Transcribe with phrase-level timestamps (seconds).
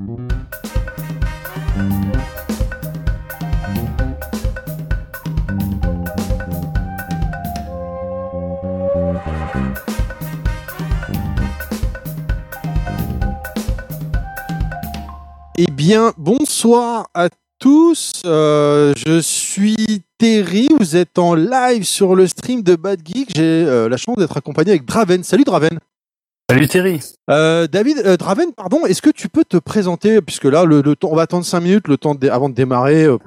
[0.00, 0.04] Eh
[15.72, 17.28] bien, bonsoir à
[17.58, 18.22] tous.
[18.24, 20.68] Euh, je suis Terry.
[20.78, 23.30] Vous êtes en live sur le stream de Bad Geek.
[23.34, 25.24] J'ai euh, la chance d'être accompagné avec Draven.
[25.24, 25.80] Salut Draven.
[26.50, 27.00] Salut Terry.
[27.30, 30.96] Euh, David, euh, Draven, pardon, est-ce que tu peux te présenter puisque là, le, le
[30.96, 33.04] temps, on va attendre 5 minutes, le temps de- avant de démarrer.
[33.04, 33.18] euh.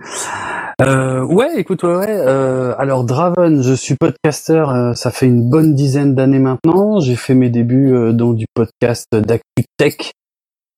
[0.81, 2.07] Euh, ouais, écoute, ouais, ouais.
[2.09, 4.71] euh, alors Draven, je suis podcasteur.
[4.71, 6.99] euh, ça fait une bonne dizaine d'années maintenant.
[6.99, 10.13] J'ai fait mes débuts euh, dans du podcast d'ActuTech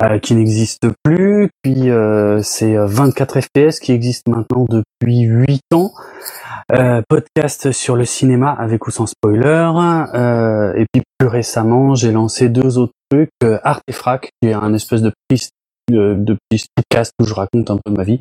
[0.03, 1.49] euh, qui n'existe plus.
[1.61, 5.93] Puis euh, c'est euh, 24 FPS qui existe maintenant depuis 8 ans.
[6.71, 9.71] Euh, podcast sur le cinéma avec ou sans spoiler.
[10.13, 13.29] Euh, et puis plus récemment, j'ai lancé deux autres trucs.
[13.43, 13.59] Euh,
[14.41, 15.51] qui est un espèce de piste
[15.89, 16.37] de,
[16.75, 18.19] podcast où je raconte un peu ma vie.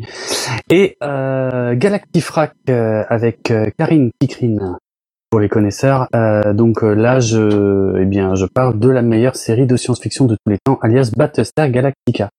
[0.68, 4.78] Et euh, Galactifrac euh, avec euh, Karine Kikrine
[5.30, 6.08] pour les connaisseurs.
[6.14, 10.26] Euh, donc euh, là, je, eh bien, je parle de la meilleure série de science-fiction
[10.26, 12.30] de tous les temps, alias Battlestar Galactica.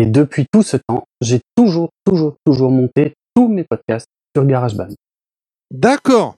[0.00, 4.88] Et depuis tout ce temps, j'ai toujours, toujours, toujours monté tous mes podcasts sur GarageBand.
[5.78, 6.36] D'accord.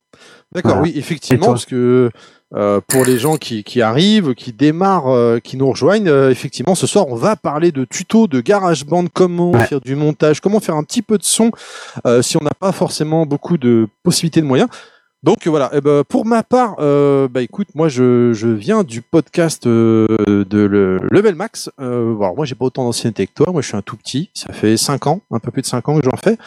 [0.52, 0.82] D'accord, Voilà.
[0.82, 2.10] oui, effectivement, parce que
[2.54, 6.74] euh, pour les gens qui, qui arrivent, qui démarrent, euh, qui nous rejoignent, euh, effectivement,
[6.74, 9.66] ce soir, on va parler de tutos de GarageBand, comment Ouais.
[9.66, 11.50] faire du montage, comment faire un petit peu de son
[12.22, 14.68] si on n'a pas forcément beaucoup de possibilités de moyens.
[15.26, 18.84] Donc euh, voilà, eh ben, pour ma part, euh, bah écoute, moi je, je viens
[18.84, 21.68] du podcast euh, de le Level Max.
[21.80, 24.30] Euh, alors moi j'ai pas autant d'ancienneté que toi, moi je suis un tout petit,
[24.34, 26.38] ça fait 5 ans, un peu plus de 5 ans que j'en fais.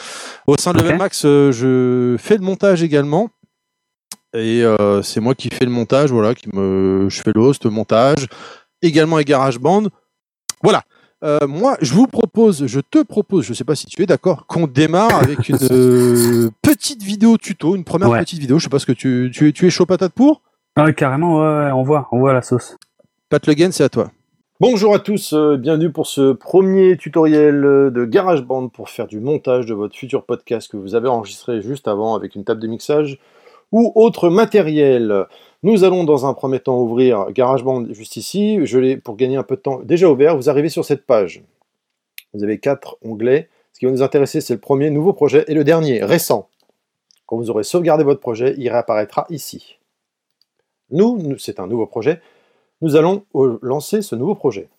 [0.48, 0.80] Au sein de.
[0.80, 3.30] Level Max, je fais le montage également.
[4.34, 4.64] Et
[5.04, 8.28] c'est moi qui fais le montage, voilà, qui me, je fais le host, le montage,
[8.82, 9.88] également avec GarageBand.
[10.64, 10.84] Voilà.
[11.24, 14.46] Euh, moi, je vous propose, je te propose, je sais pas si tu es d'accord,
[14.48, 18.20] qu'on démarre avec une euh, petite vidéo tuto, une première Ouais.
[18.22, 18.58] petite vidéo.
[18.58, 20.42] Je sais pas ce que tu, tu, es- tu es chaud patate pour?
[20.78, 22.78] Ah, carrément, ouais, ouais, on voit, on voit la sauce.
[23.30, 24.12] Pat Le Guen, c'est à toi.
[24.62, 29.66] Bonjour à tous, euh, bienvenue pour ce premier tutoriel de GarageBand pour faire du montage
[29.66, 33.20] de votre futur podcast que vous avez enregistré juste avant avec une table de mixage
[33.72, 35.26] ou autre matériel.
[35.64, 38.66] Nous allons dans un premier temps ouvrir GarageBand juste ici.
[38.66, 40.36] Je l'ai pour gagner un peu de temps déjà ouvert.
[40.36, 41.44] Vous arrivez sur cette page.
[42.34, 43.50] Vous avez quatre onglets.
[43.74, 46.50] Ce qui va nous intéresser, c'est le premier nouveau projet et le dernier récent.
[47.26, 49.78] Quand vous aurez sauvegardé votre projet, il réapparaîtra ici.
[50.92, 52.22] Nous, c'est un nouveau projet
[52.82, 54.70] nous allons euh, lancer ce nouveau projet.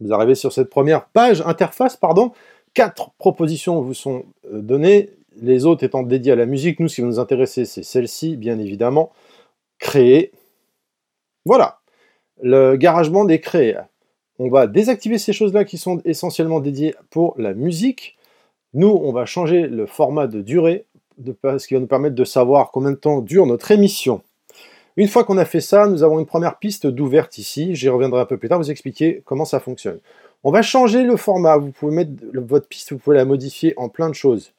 [0.00, 2.32] Vous arrivez sur cette première page, interface, pardon.
[2.74, 5.10] Quatre propositions vous sont euh, données,
[5.42, 6.80] les autres étant dédiées à la musique.
[6.80, 9.12] Nous, ce qui va nous intéresser, c'est celle-ci, bien évidemment.
[9.78, 10.32] Créer.
[11.44, 11.80] Voilà.
[12.42, 13.76] Le GarageBand est créé.
[14.38, 18.16] On va désactiver ces choses-là qui sont essentiellement dédiées pour la musique.
[18.74, 20.84] Nous, on va changer le format de durée,
[21.24, 24.22] ce qui va nous permettre de savoir combien de temps dure notre émission.
[24.96, 27.74] Une fois qu'on a fait ça, nous avons une première piste d'ouverte ici.
[27.74, 29.98] J'y reviendrai un peu plus tard, vous expliquer comment ça fonctionne.
[30.44, 31.56] On va changer le format.
[31.56, 34.52] Vous pouvez mettre votre piste, vous pouvez la modifier en plein de choses.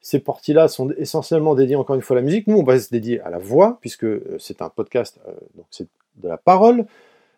[0.00, 2.46] Ces parties-là sont essentiellement dédiées encore une fois à la musique.
[2.46, 5.66] Nous, on va se dédier à la voix, puisque euh, c'est un podcast, euh, donc
[5.70, 6.86] c'est de la parole.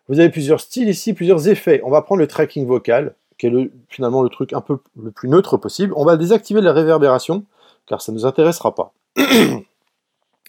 [0.07, 1.81] Vous avez plusieurs styles ici, plusieurs effets.
[1.83, 5.11] On va prendre le tracking vocal, qui est le- finalement le truc un peu le
[5.11, 5.93] plus neutre possible.
[5.95, 7.43] On va désactiver la réverbération,
[7.87, 8.93] car ça ne nous intéressera pas.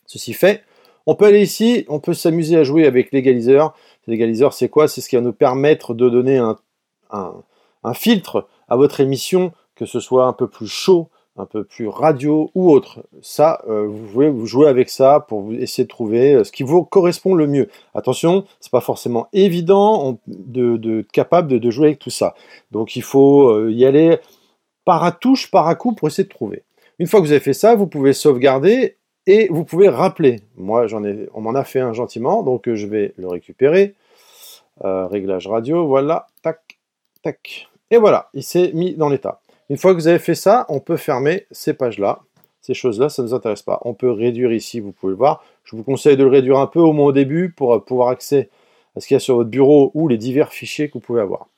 [0.06, 0.62] Ceci fait,
[1.06, 3.74] on peut aller ici, on peut s'amuser à jouer avec l'égaliseur.
[4.06, 4.88] L'égaliseur, c'est quoi?
[4.88, 6.38] C'est ce qui va nous permettre de donner
[7.10, 11.88] un filtre à votre émission, que ce soit un peu plus chaud, un peu plus
[11.88, 13.04] radio ou autre.
[13.22, 16.62] Ça, euh, vous pouvez vous jouer avec ça pour essayer de trouver euh, ce qui
[16.62, 17.68] vous correspond le mieux.
[17.94, 22.34] Attention, c'est pas forcément évident de, capable de, jouer avec tout ça.
[22.70, 24.18] Donc il faut euh, y aller
[24.84, 26.64] par à touche, par à coup pour essayer de trouver.
[26.98, 30.40] Une fois que vous avez fait ça, vous pouvez sauvegarder et vous pouvez rappeler.
[30.56, 33.94] Moi, j'en ai, on m'en a fait un gentiment, donc je vais le récupérer.
[34.82, 36.58] Réglage radio, voilà, tac,
[37.22, 37.68] tac.
[37.92, 39.41] Et voilà, il s'est mis dans l'état.
[39.72, 42.20] Une fois que vous avez fait ça, on peut fermer ces pages-là.
[42.60, 43.80] Ces choses-là, ça ne nous intéresse pas.
[43.86, 45.42] On peut réduire ici, vous pouvez le voir.
[45.64, 48.08] Je vous conseille de le réduire un peu, au moins au début, pour euh, pouvoir
[48.08, 48.50] accéder
[48.94, 51.22] à ce qu'il y a sur votre bureau ou les divers fichiers que vous pouvez
[51.22, 51.48] avoir.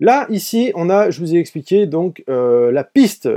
[0.00, 3.28] Là, ici, on a, je vous ai expliqué, donc euh, la piste.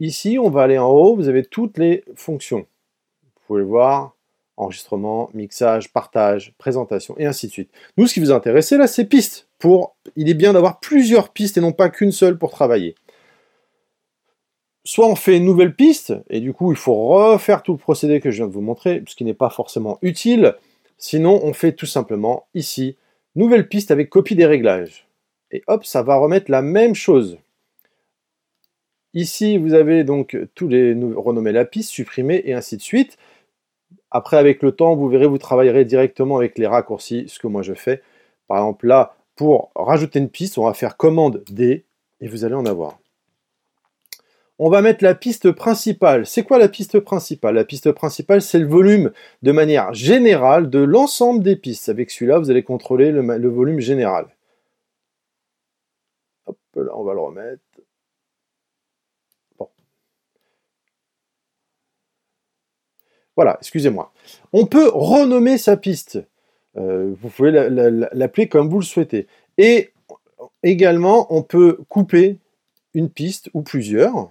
[0.00, 2.64] Ici, on va aller en haut, vous avez toutes les fonctions.
[3.22, 4.16] Vous pouvez le voir,
[4.56, 7.70] enregistrement, mixage, partage, présentation, et ainsi de suite.
[7.98, 9.46] Nous, ce qui vous intéresse, là, c'est pistes.
[10.16, 12.94] Il est bien d'avoir plusieurs pistes et non pas qu'une seule pour travailler.
[14.84, 18.20] Soit on fait une nouvelle piste, et du coup, il faut refaire tout le procédé
[18.20, 20.56] que je viens de vous montrer, ce qui n'est pas forcément utile.
[20.98, 22.96] Sinon, on fait tout simplement ici,
[23.36, 25.06] nouvelle piste avec copie des réglages.
[25.52, 27.38] et hop, ça va remettre la même chose.
[29.14, 33.18] Ici, vous avez donc tous les renommer la piste, supprimer et ainsi de suite.
[34.10, 37.62] Après, avec le temps, vous verrez, vous travaillerez directement avec les raccourcis, ce que moi
[37.62, 38.02] je fais.
[38.48, 41.84] Par exemple, là, pour rajouter une piste, on va faire commande D
[42.20, 42.98] et vous allez en avoir.
[44.58, 46.26] On va mettre la piste principale.
[46.26, 47.56] C'est quoi la piste principale?
[47.56, 49.10] La piste principale, c'est le volume
[49.42, 51.88] de manière générale de l'ensemble des pistes.
[51.88, 54.28] Avec celui-là, vous allez contrôler le, volume général.
[56.46, 57.62] Hop, là, on va le remettre.
[63.34, 64.12] Voilà, excusez-moi.
[64.52, 66.20] On peut renommer sa piste.
[66.76, 69.26] Euh, vous pouvez l'appeler comme vous le souhaitez.
[69.58, 69.92] Et
[70.62, 72.38] également, on peut couper
[72.94, 74.30] une piste ou plusieurs.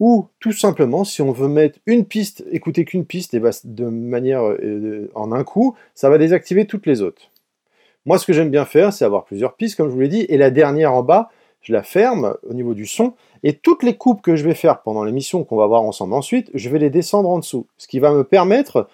[0.00, 4.44] Ou tout simplement, si on veut mettre une piste, écouter qu'une piste et de manière
[4.44, 7.30] euh, en un coup, ça va désactiver toutes les autres.
[8.06, 10.24] Moi, ce que j'aime bien faire, c'est avoir plusieurs pistes, comme je vous l'ai dit,
[10.28, 11.30] et la dernière en bas,
[11.60, 14.82] je la ferme au niveau du son, et toutes les coupes que je vais faire
[14.82, 17.66] pendant l'émission qu'on va voir ensemble ensuite, je vais les descendre en dessous.
[17.76, 18.88] Ce qui va me permettre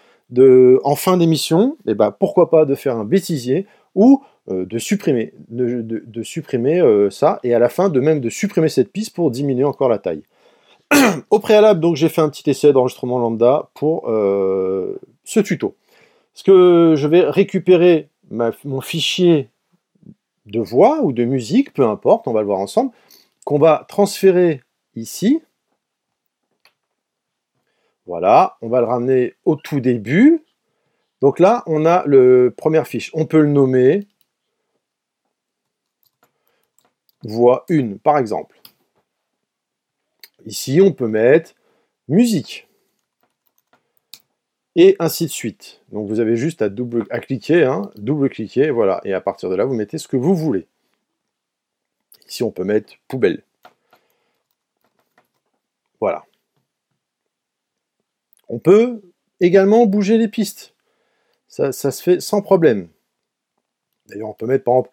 [0.85, 5.33] en fin d'émission, eh ben, pourquoi pas de faire un bêtisier ou euh, de supprimer,
[5.49, 9.31] de, supprimer euh, ça, et à la fin de même de supprimer cette piste pour
[9.31, 10.23] diminuer encore la taille.
[11.31, 15.77] Au préalable, donc j'ai fait un petit essai d'enregistrement lambda pour euh, ce tuto.
[16.35, 19.49] Ce que je vais récupérer mon fichier
[20.45, 22.91] de voix ou de musique, peu importe, on va le voir ensemble,
[23.47, 24.61] qu'on va transférer
[24.95, 25.41] ici.
[28.07, 30.45] Voilà, on va le ramener au tout début.
[31.21, 33.11] Donc là, on a le première fiche.
[33.15, 34.07] On peut le nommer
[37.23, 38.61] voix 1, par exemple.
[40.45, 41.55] Ici, on peut mettre
[42.09, 42.69] musique.
[44.77, 45.81] Et ainsi de suite.
[45.93, 49.01] Donc vous avez juste à, double, cliquer, hein, double-cliquer, voilà.
[49.05, 50.67] Et à partir de là, vous mettez ce que vous voulez.
[52.29, 53.45] Ici, on peut mettre poubelle.
[56.01, 56.25] Voilà.
[58.55, 59.03] On peut
[59.41, 60.77] également bouger les pistes.
[61.49, 62.89] Ça, se fait sans problème.
[64.07, 64.91] D'ailleurs, on peut mettre par exemple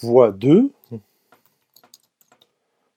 [0.00, 0.72] voix 2.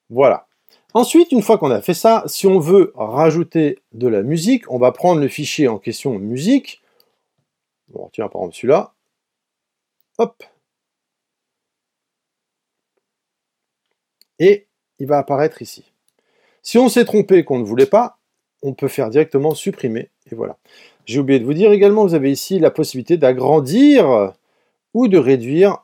[0.09, 0.47] Voilà.
[0.93, 4.77] Ensuite, une fois qu'on a fait ça, si on veut rajouter de la musique, on
[4.77, 6.81] va prendre le fichier en question musique.
[7.89, 8.93] Bon, tiens, par exemple celui-là.
[10.17, 10.43] Hop.
[14.39, 14.67] et
[14.99, 15.83] il va apparaître ici.
[16.61, 18.17] Si on s'est trompé qu'on ne voulait pas,
[18.63, 20.57] on peut faire directement supprimer, et voilà.
[21.05, 24.33] J'ai oublié de vous dire également, vous avez ici la possibilité d'agrandir
[24.93, 25.83] ou de réduire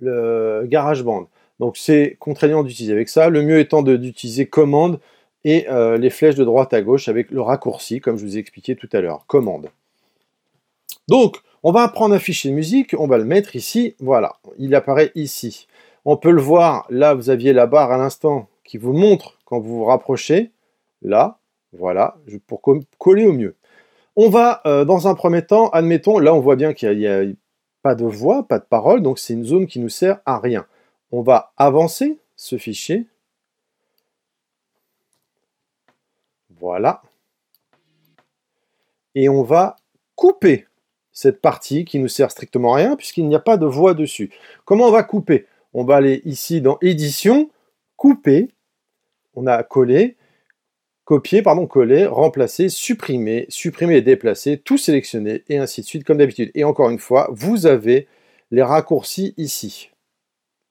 [0.00, 1.28] le GarageBand.
[1.60, 5.00] Donc c'est contraignant d'utiliser avec ça, le mieux étant d'utiliser commande
[5.44, 8.40] et euh, les flèches de droite à gauche avec le raccourci, comme je vous ai
[8.40, 9.68] expliqué tout à l'heure, commande.
[11.08, 15.12] Donc, on va prendre un fichier musique, on va le mettre ici, voilà, il apparaît
[15.14, 15.68] ici.
[16.04, 19.60] On peut le voir, là vous aviez la barre à l'instant qui vous montre quand
[19.60, 20.50] vous vous rapprochez.
[21.02, 21.38] Là,
[21.72, 22.16] voilà,
[22.46, 22.62] pour
[22.98, 23.56] coller au mieux.
[24.16, 27.24] On va, euh, dans un premier temps, admettons, là on voit bien qu'il n'y a,
[27.82, 30.66] pas de voix, pas de parole, donc c'est une zone qui nous sert à rien.
[31.12, 33.06] On va avancer ce fichier.
[36.58, 37.02] Voilà.
[39.14, 39.76] Et on va
[40.16, 40.66] couper
[41.12, 44.32] cette partie qui nous sert strictement à rien puisqu'il n'y a pas de voix dessus.
[44.64, 45.46] Comment on va couper?
[45.72, 47.50] On va aller ici dans édition,
[47.96, 48.50] couper,
[49.34, 50.16] on a collé,
[51.06, 56.18] copier, pardon, coller, remplacer, supprimer, supprimer et déplacer, tout sélectionner et ainsi de suite comme
[56.18, 56.50] d'habitude.
[56.54, 58.08] Et encore une fois, vous avez
[58.50, 59.90] les raccourcis ici.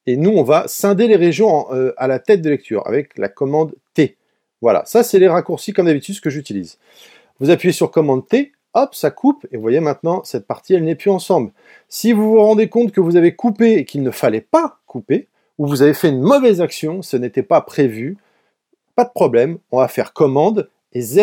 [0.05, 3.29] Et nous, on va scinder les régions euh, à la tête de lecture avec la
[3.29, 4.17] commande T.
[4.61, 6.77] Voilà, ça c'est les raccourcis comme d'habitude que j'utilise.
[7.39, 10.83] Vous appuyez sur commande T, hop, ça coupe, et vous voyez maintenant, cette partie, elle
[10.83, 11.51] n'est plus ensemble.
[11.87, 15.29] Si vous vous rendez compte que vous avez coupé et qu'il ne fallait pas couper,
[15.57, 18.17] ou vous avez fait une mauvaise action, ce n'était pas prévu,
[18.95, 21.17] pas de problème, on va faire commande et Z,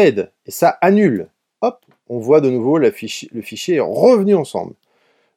[0.47, 1.29] et ça annule.
[1.61, 4.75] Hop, on voit de nouveau le fichier, est revenu ensemble.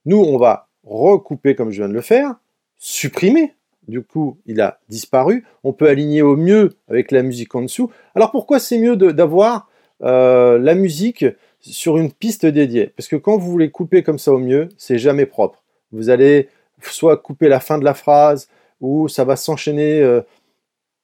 [0.06, 2.36] Nous, on va recouper comme je viens de le faire,
[2.77, 3.54] supprimer,
[3.88, 5.46] du coup, il a disparu.
[5.63, 7.92] On peut aligner au mieux avec la musique en dessous.
[8.15, 9.70] Alors pourquoi c'est mieux d'avoir
[10.01, 11.25] euh, la musique
[11.60, 12.88] sur une piste dédiée?
[12.88, 15.63] Parce que quand vous voulez couper comme ça au mieux, c'est jamais propre.
[15.92, 16.50] Vous allez
[16.82, 18.50] soit couper la fin de la phrase,
[18.82, 20.22] ou ça va s'enchaîner euh,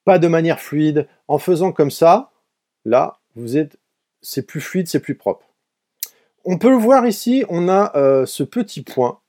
[0.06, 1.08] pas de manière fluide.
[1.28, 2.32] En faisant comme ça,
[2.86, 3.78] là, vous êtes,
[4.22, 5.46] c'est plus fluide, c'est plus propre.
[6.46, 9.20] On peut le voir ici, on a euh, ce petit point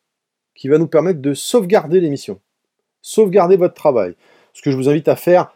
[0.55, 2.41] qui va nous permettre de sauvegarder l'émission,
[3.03, 4.15] sauvegarder votre travail.
[4.55, 5.55] Ce que je vous invite à faire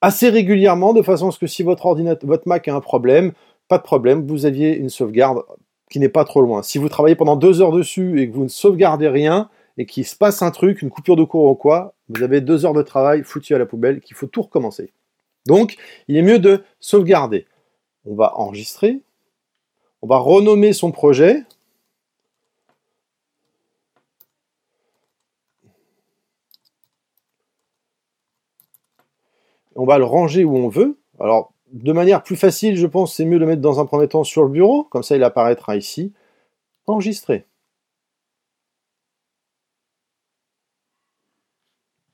[0.00, 3.32] assez régulièrement, de façon à ce que si votre ordinateur, votre Mac a un problème,
[3.68, 5.42] pas de problème, vous aviez une sauvegarde
[5.90, 6.62] qui n'est pas trop loin.
[6.62, 10.06] Si vous travaillez pendant deux heures dessus et que vous ne sauvegardez rien, et qu'il
[10.06, 12.82] se passe un truc, une coupure de courant ou quoi, vous avez deux heures de
[12.82, 14.92] travail foutu à la poubelle, qu'il faut tout recommencer.
[15.46, 15.76] Donc,
[16.08, 17.46] il est mieux de sauvegarder.
[18.04, 19.00] On va enregistrer,
[20.02, 21.44] on va renommer son projet.
[29.74, 30.96] On va le ranger où on veut.
[31.20, 34.08] Alors, de manière plus facile, je pense, c'est mieux de le mettre dans un premier
[34.08, 36.12] temps sur le bureau, comme ça il apparaîtra ici.
[36.86, 37.46] Enregistrer.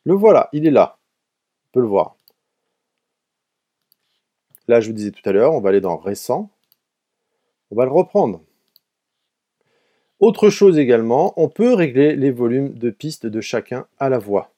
[0.05, 0.99] Le voilà, il est là.
[1.67, 2.17] On peut le voir.
[4.69, 6.51] Là, je vous disais tout à l'heure, on va aller dans récent.
[7.71, 8.43] On va le reprendre.
[10.21, 14.53] Autre chose également, on peut régler les volumes de pistes de chacun à la voix.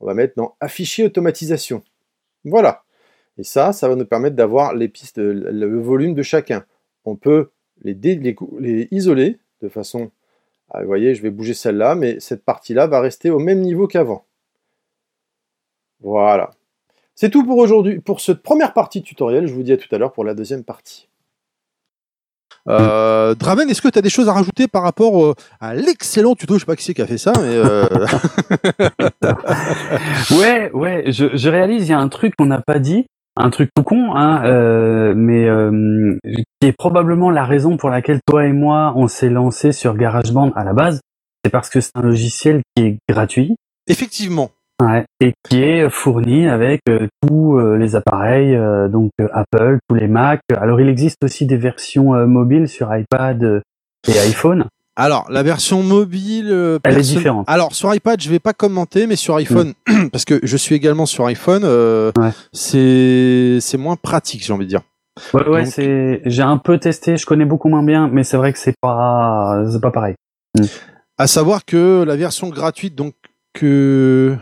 [0.00, 1.82] On va mettre dans afficher automatisation.
[2.44, 2.84] Voilà.
[3.38, 6.66] Et ça, ça va nous permettre d'avoir les pistes, le volume de chacun.
[7.04, 7.50] On peut
[7.82, 10.10] les, isoler de façon...
[10.70, 13.88] Ah, vous voyez, je vais bouger celle-là, mais cette partie-là va rester au même niveau
[13.88, 14.24] qu'avant.
[16.00, 16.50] Voilà.
[17.14, 19.46] C'est tout pour aujourd'hui, pour cette première partie tutoriel.
[19.46, 21.08] Je vous dis à tout à l'heure pour la deuxième partie.
[22.68, 26.34] Euh, Draven, est-ce que tu as des choses à rajouter par rapport euh, à l'excellent
[26.34, 26.54] tuto?
[26.54, 27.86] Je sais pas qui c'est qui a fait ça, mais euh...
[30.38, 31.04] ouais, ouais.
[31.10, 33.82] Je, je réalise, il y a un truc qu'on n'a pas dit, un truc tout
[33.82, 36.18] con, hein, euh, mais euh,
[36.60, 40.52] qui est probablement la raison pour laquelle toi et moi on s'est lancé sur GarageBand
[40.54, 41.00] à la base.
[41.44, 43.56] C'est parce que c'est un logiciel qui est gratuit.
[43.86, 44.50] Effectivement.
[44.80, 49.94] Ouais, et qui est fourni avec euh, tous euh, les appareils, euh, donc Apple, tous
[49.94, 50.40] les Mac.
[50.56, 53.62] Alors il existe aussi des versions mobiles sur iPad
[54.08, 54.64] et iPhone.
[54.96, 57.44] Alors la version mobile, elle est différente.
[57.46, 60.08] Alors sur iPad, je vais pas commenter, mais sur iPhone, mm.
[60.12, 62.30] parce que je suis également sur iPhone, ouais.
[62.52, 64.82] c'est c'est moins pratique, j'ai envie de dire.
[65.34, 68.52] Ouais, ouais, c'est j'ai un peu testé, je connais beaucoup moins bien, mais c'est vrai
[68.52, 70.14] que c'est pas c'est pas pareil.
[70.58, 70.64] Mm.
[71.18, 73.12] À savoir que la version gratuite, donc
[73.52, 74.36] que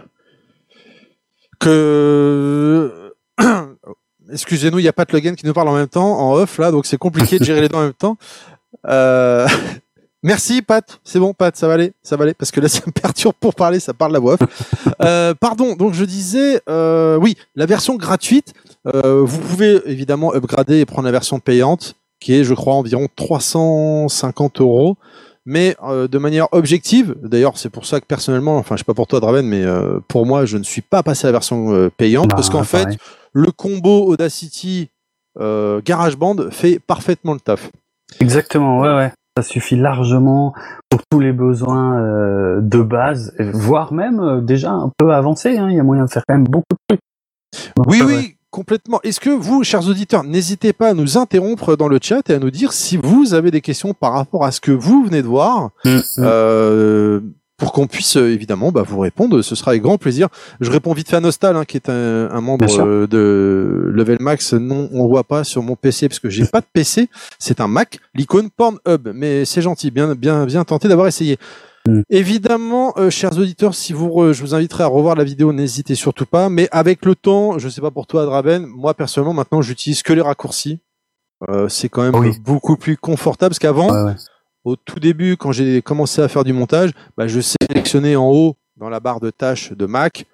[1.59, 3.13] que
[4.33, 6.71] excusez-nous, il n'y a de plugin qui nous parle en même temps en off là,
[6.71, 8.17] donc c'est compliqué de gérer les deux en même temps.
[8.87, 9.47] Euh...
[10.25, 12.81] Merci Pat, c'est bon Pat, ça va aller, ça va aller, parce que là ça
[12.85, 14.37] me perturbe pour parler, ça parle la voix.
[15.01, 18.53] Euh, pardon, donc je disais, euh, oui, la version gratuite,
[18.89, 23.07] euh, vous pouvez évidemment upgrader et prendre la version payante, qui est je crois environ
[23.15, 24.97] 350 euros
[25.49, 27.17] mais euh, de manière objective.
[27.23, 29.99] D'ailleurs, c'est pour ça que personnellement, enfin, je sais pas pour toi, Draven, mais euh,
[30.07, 32.99] pour moi, je ne suis pas passé à la version euh, payante parce qu'en fait,
[33.33, 34.91] le combo Audacity
[35.39, 37.71] GarageBand fait parfaitement le taf.
[38.21, 39.13] Exactement, ouais, ouais.
[39.39, 40.53] Ça suffit largement
[40.91, 45.57] pour tous les besoins de base, voire même déjà un peu avancé.
[45.57, 45.71] Hein.
[45.71, 47.01] Il y a moyen de faire quand même beaucoup de trucs.
[47.87, 49.01] oui, oui, complètement.
[49.03, 52.39] Est-ce que vous, chers auditeurs, n'hésitez pas à nous interrompre dans le chat et à
[52.39, 55.27] nous dire si vous avez des questions par rapport à ce que vous venez de
[55.27, 56.01] voir, mm, mm.
[56.19, 57.21] euh,
[57.59, 59.43] pour qu'on puisse euh, évidemment bah, vous répondre.
[59.43, 60.29] Ce sera avec grand plaisir.
[60.61, 64.19] Je réponds vite fait à Nostal, hein, qui est un, un membre euh, de Level
[64.21, 64.55] Max.
[64.55, 67.09] Non, on voit pas sur mon PC parce que j'ai pas de PC.
[67.39, 69.11] C'est un Mac, l'icône Pornhub.
[69.13, 71.37] Mais c'est gentil, bien, bien, bien tenté d'avoir essayé.
[71.89, 72.03] Mm.
[72.11, 76.27] Évidemment, euh, chers auditeurs, si vous, je vous inviterai à revoir la vidéo, n'hésitez surtout
[76.27, 76.51] pas.
[76.51, 80.13] Mais avec le temps, je sais pas pour toi, Draven, moi personnellement, maintenant, j'utilise que
[80.13, 80.81] les raccourcis.
[81.49, 84.13] Euh, c'est quand même beaucoup plus confortable parce qu'avant,
[84.65, 88.57] au tout début, quand j'ai commencé à faire du montage, bah, je sélectionnais en haut
[88.77, 90.27] dans la barre de tâches de Mac.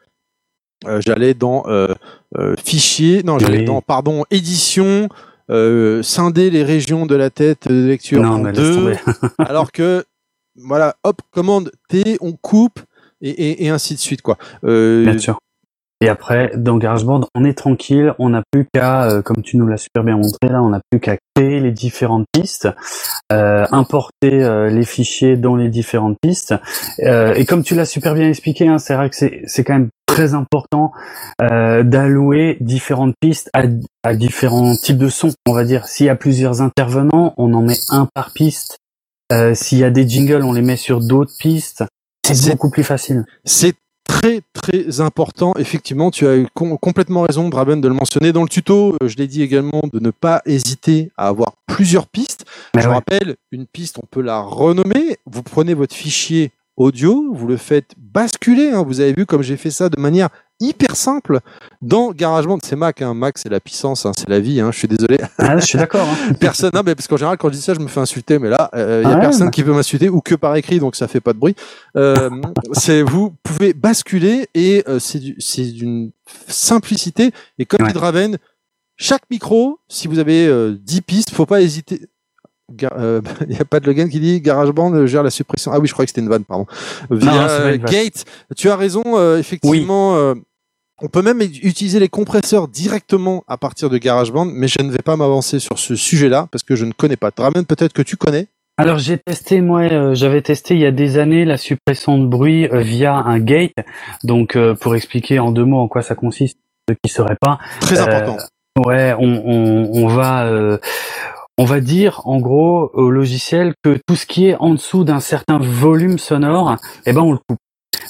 [0.86, 1.64] Euh, j'allais dans
[2.64, 5.08] fichier, non, j'allais dans pardon édition,
[6.02, 8.94] scinder les régions de la tête de lecture en deux,
[9.38, 10.04] alors que
[10.56, 12.80] voilà, hop, commande T, on coupe
[13.20, 14.36] et, ainsi de suite quoi.
[14.64, 15.38] Euh, bien sûr.
[16.00, 19.66] Et après, dans GarageBand, on est tranquille, on n'a plus qu'à, euh, comme tu nous
[19.66, 22.68] l'as super bien montré là, on n'a plus qu'à créer les différentes pistes,
[23.32, 26.54] euh, importer les fichiers dans les différentes pistes.
[26.98, 30.34] et comme tu l'as super bien expliqué, hein, c'est vrai que c'est quand même très
[30.34, 30.92] important
[31.38, 33.62] d'allouer différentes pistes à,
[34.02, 35.32] à différents types de sons.
[35.46, 38.78] On va dire, s'il y a plusieurs intervenants, on en met un par piste
[39.34, 41.84] euh, s'il y a des jingles, on les met sur d'autres pistes.
[42.24, 43.24] C'est beaucoup plus facile.
[43.44, 43.74] C'est
[44.04, 45.54] très très important.
[45.58, 48.32] Effectivement, tu as eu complètement raison, Draben, de le mentionner.
[48.32, 52.06] Dans le tuto, euh, je l'ai dit également de ne pas hésiter à avoir plusieurs
[52.06, 52.44] pistes.
[52.78, 55.18] je rappelle, une piste, on peut la renommer.
[55.26, 58.70] Vous prenez votre fichier audio, vous le faites basculer.
[58.70, 58.84] Hein.
[58.86, 60.28] Vous avez vu comme j'ai fait ça de manière
[60.60, 61.40] hyper simple
[61.82, 62.58] dans GarageBand.
[62.62, 63.14] C'est Mac, hein.
[63.14, 64.12] Mac c'est la puissance, hein.
[64.16, 64.60] c'est la vie.
[64.60, 64.70] Hein.
[64.72, 65.18] Je suis désolé.
[65.38, 66.06] Ah, je suis d'accord.
[66.40, 68.48] Personne, non, mais parce qu'en général quand je dis ça, je me fais insulter, mais
[68.48, 71.08] là, il euh, y a personne qui peut m'insulter ou que par écrit, donc ça
[71.08, 71.56] fait pas de bruit.
[71.96, 72.30] Euh,
[72.72, 76.10] c'est vous pouvez basculer et euh, c'est d'une
[76.48, 77.32] simplicité.
[77.58, 78.38] Et comme dit Draven,
[78.96, 82.08] chaque micro, si vous avez 10 pistes, faut pas hésiter
[82.70, 82.76] il
[83.48, 85.72] n'y a pas de Logan qui dit GarageBand gère la suppression.
[85.72, 86.66] Ah oui, je crois que c'était une vanne, pardon.
[87.10, 88.24] Via Gate.
[88.56, 89.02] Tu as raison,
[89.36, 90.34] effectivement.
[91.02, 95.02] On peut même utiliser les compresseurs directement à partir de GarageBand, mais je ne vais
[95.04, 97.30] pas m'avancer sur ce sujet-là parce que je ne connais pas.
[97.30, 100.90] Dramen, peut-être que tu connais alors j'ai testé moi, euh, j'avais testé il y a
[100.90, 103.76] des années la suppression de bruit euh, via un gate.
[104.24, 107.60] Donc euh, pour expliquer en deux mots en quoi ça consiste, ceux qui seraient pas.
[107.80, 108.36] Très important.
[108.84, 110.50] Ouais, on, on, on va
[111.58, 115.20] on va dire en gros au logiciel que tout ce qui est en dessous d'un
[115.20, 117.58] certain volume sonore, eh ben on le coupe.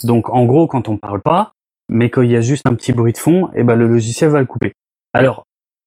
[0.02, 1.52] Donc en gros quand on parle pas,
[1.88, 4.30] mais quand il y a juste un petit bruit de fond, eh ben le logiciel
[4.30, 4.72] va le couper.
[5.12, 5.44] Alors,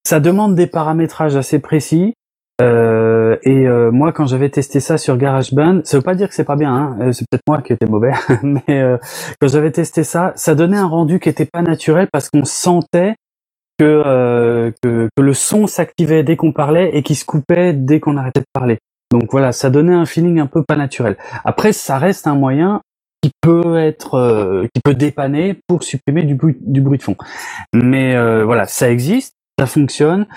[0.07, 2.13] ça demande des paramétrages assez précis.
[2.61, 6.33] Euh, et euh, moi, quand j'avais testé ça sur GarageBand, ça veut pas dire que
[6.33, 6.73] c'est pas bien.
[6.73, 8.97] Hein, euh, c'est peut-être moi qui étais mauvais, mais
[9.39, 13.15] quand j'avais testé ça, ça donnait un rendu qui était pas naturel parce qu'on sentait
[13.77, 18.17] que, que, que le son s'activait dès qu'on parlait et qui se coupait dès qu'on
[18.17, 18.79] arrêtait de parler.
[19.11, 21.17] Donc voilà, ça donnait un feeling un peu pas naturel.
[21.45, 22.81] Après, ça reste un moyen
[23.21, 27.15] qui peut être euh, qui peut dépanner pour supprimer du bruit du bruit de fond.
[27.73, 30.27] Mais euh, voilà, ça existe, ça fonctionne.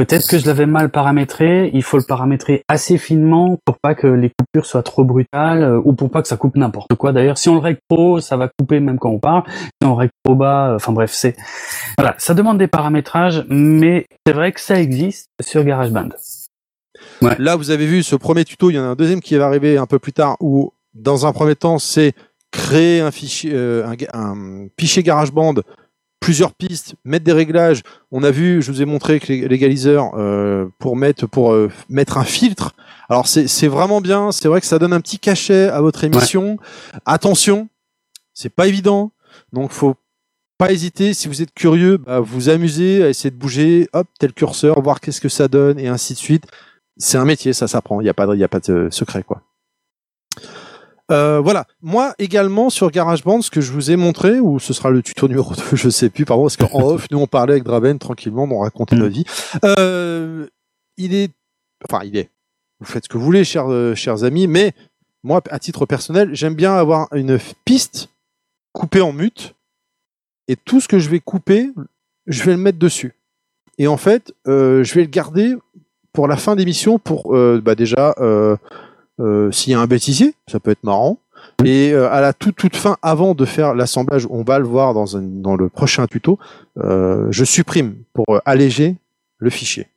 [0.00, 1.70] Peut-être que je l'avais mal paramétré.
[1.74, 5.82] Il faut le paramétrer assez finement pour pas que les coupures soient trop brutales euh,
[5.84, 7.12] ou pour pas que ça coupe n'importe quoi.
[7.12, 9.42] D'ailleurs, si on le règle trop, ça va couper même quand on parle.
[9.46, 11.36] Si on le règle trop bas, enfin bref, c'est
[11.98, 16.08] voilà, ça demande des paramétrages, mais c'est vrai que ça existe sur GarageBand.
[17.20, 17.36] Ouais.
[17.38, 18.70] Là, vous avez vu ce premier tuto.
[18.70, 21.26] Il y en a un deuxième qui va arriver un peu plus tard où, dans
[21.26, 22.14] un premier temps, c'est
[22.52, 25.56] créer un fichier, euh, un, fichier GarageBand,
[26.20, 27.82] plusieurs pistes, mettre des réglages.
[28.12, 32.18] On a vu, je vous ai montré que l'égaliseur euh, pour mettre pour euh, mettre
[32.18, 32.74] un filtre.
[33.08, 34.30] Alors c'est vraiment bien.
[34.30, 36.58] C'est vrai que ça donne un petit cachet à votre émission.
[37.06, 37.68] Attention,
[38.34, 39.10] c'est pas évident.
[39.52, 39.96] Donc faut
[40.58, 41.14] pas hésiter.
[41.14, 45.00] Si vous êtes curieux, bah, vous amuser à essayer de bouger, hop, tel curseur, voir
[45.00, 46.44] qu'est-ce que ça donne et ainsi de suite.
[46.98, 48.00] C'est un métier, ça s'apprend.
[48.00, 49.42] Il n'y a pas de, il y a pas de secret quoi.
[51.10, 51.66] Euh, voilà.
[51.82, 55.28] Moi également sur GarageBand, ce que je vous ai montré, ou ce sera le tuto
[55.28, 58.48] numéro 2, je sais plus, pardon, parce qu'en off, nous on parlait avec Draven tranquillement,
[58.50, 59.24] on racontait nos vies.
[59.64, 60.46] Euh,
[60.96, 61.32] il est,
[61.88, 62.30] enfin il est.
[62.80, 64.72] Vous faites ce que vous voulez, chers euh, chers amis, mais
[65.22, 68.08] moi, à titre personnel, j'aime bien avoir une piste
[68.72, 69.54] coupée en mute,
[70.48, 71.70] et tout ce que je vais couper,
[72.26, 73.14] je vais le mettre dessus.
[73.76, 75.54] Et en fait, je vais le garder
[76.12, 78.56] pour la fin d'émission pour bah déjà euh,
[79.52, 81.18] s'il y a un bêtisier, ça peut être marrant.
[81.64, 84.94] Et euh, à la toute toute fin, avant de faire l'assemblage, on va le voir
[84.94, 86.38] dans, un, dans le prochain tuto,
[86.78, 88.96] euh, je supprime pour alléger
[89.38, 89.88] le fichier.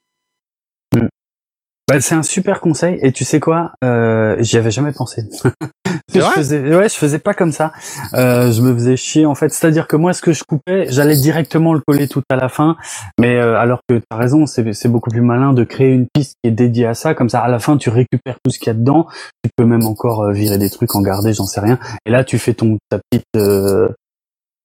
[1.89, 5.23] Bah, c'est un super conseil et tu sais quoi, euh, j'y avais jamais pensé.
[6.13, 7.73] je faisais, ouais, je faisais pas comme ça.
[8.13, 9.49] Euh, je me faisais chier en fait.
[9.49, 12.77] C'est-à-dire que moi, ce que je coupais, j'allais directement le coller tout à la fin.
[13.19, 16.49] Mais euh, alors que t'as raison, c'est beaucoup plus malin de créer une piste qui
[16.49, 17.13] est dédiée à ça.
[17.13, 19.07] Comme ça, à la fin, tu récupères tout ce qu'il y a dedans.
[19.43, 21.79] Tu peux même encore euh, virer des trucs, en garder, j'en sais rien.
[22.05, 23.89] Et là, tu fais ton ta petite euh,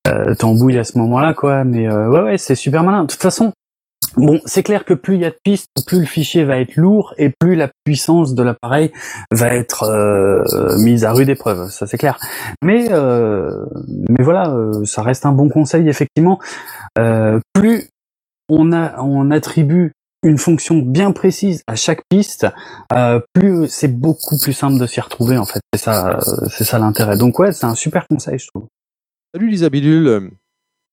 [0.07, 1.65] euh tambouille à ce moment-là, quoi.
[1.65, 3.03] Mais ouais, ouais, c'est super malin.
[3.03, 3.53] De toute façon,
[4.19, 6.75] Bon, c'est clair que plus il y a de pistes, plus le fichier va être
[6.75, 8.91] lourd et plus la puissance de l'appareil
[9.31, 12.19] va être euh, mise à rude épreuve, ça c'est clair.
[12.63, 13.65] Mais euh,
[14.19, 16.41] voilà, euh, ça reste un bon conseil effectivement.
[17.55, 17.89] plus
[18.49, 19.93] on attribue
[20.25, 22.47] une fonction bien précise à chaque piste,
[23.35, 25.61] plus c'est beaucoup plus simple de s'y retrouver en fait.
[25.73, 26.19] C'est ça,
[26.51, 27.17] c'est ça l'intérêt.
[27.17, 28.67] Donc ouais, c'est un super conseil, je trouve.
[29.33, 29.71] Salut Lisa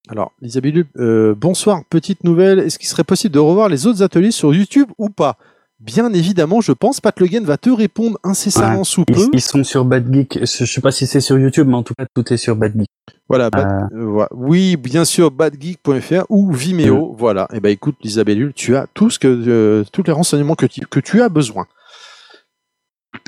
[0.09, 1.83] alors, Isabelle, euh, bonsoir.
[1.89, 2.59] Petite nouvelle.
[2.59, 5.37] Est-ce qu'il serait possible de revoir les autres ateliers sur YouTube ou pas?
[5.79, 7.01] Bien évidemment, je pense.
[7.01, 9.29] Pat Le va te répondre incessamment sous peu.
[9.33, 10.39] Ils, sont sur Bad Geek.
[10.41, 12.77] Je sais pas si c'est sur YouTube, mais en tout cas, tout est sur Bad
[12.77, 12.89] Geek.
[13.27, 13.49] Voilà.
[13.55, 14.19] Euh.
[14.21, 17.11] Euh, oui, bien sûr, badgeek.fr ou Vimeo.
[17.11, 17.15] Mm.
[17.17, 17.47] Voilà.
[17.51, 20.81] Et eh ben, écoute, Isabelle, tu as tout ce que, tous les renseignements que tu,
[20.81, 21.65] que tu as besoin.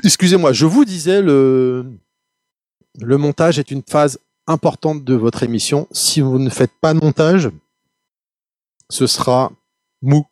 [0.04, 1.86] Excusez-moi, je vous disais le,
[3.00, 5.86] le montage est une phase importante de votre émission.
[5.92, 7.50] Si vous ne faites pas de montage,
[8.90, 9.52] ce sera
[10.02, 10.26] mou.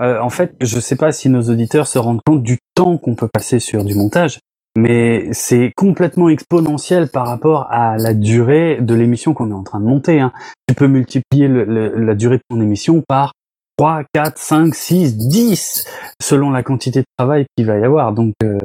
[0.00, 2.98] Euh, en fait, je ne sais pas si nos auditeurs se rendent compte du temps
[2.98, 4.38] qu'on peut passer sur du montage,
[4.76, 9.80] mais c'est complètement exponentiel par rapport à la durée de l'émission qu'on est en train
[9.80, 10.20] de monter.
[10.20, 10.32] Hein.
[10.68, 13.32] Tu peux multiplier la durée de ton émission par
[13.76, 15.84] 3, 4, 5, 6, 10,
[16.20, 18.12] selon la quantité de travail qu'il va y avoir.
[18.12, 18.58] Donc, euh,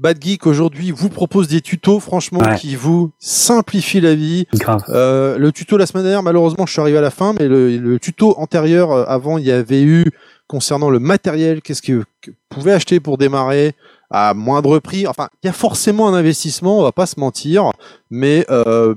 [0.00, 4.46] Bad Geek aujourd'hui vous propose des tutos franchement qui vous simplifient la vie.
[4.88, 7.98] Euh, le tuto la semaine dernière, malheureusement, je suis arrivé à la fin, mais le,
[7.98, 10.06] tuto antérieur, euh, avant, il y avait eu
[10.46, 13.74] concernant le matériel, qu'est-ce que, vous pouvez acheter pour démarrer
[14.10, 15.06] à moindre prix.
[15.06, 17.70] Enfin, il y a forcément un investissement, on va pas se mentir,
[18.10, 18.94] mais euh,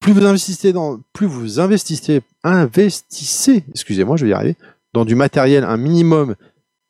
[0.00, 4.56] plus vous investissez dans, plus vous investissez, investissez, excusez-moi, je vais y arriver,
[4.94, 6.36] dans du matériel un minimum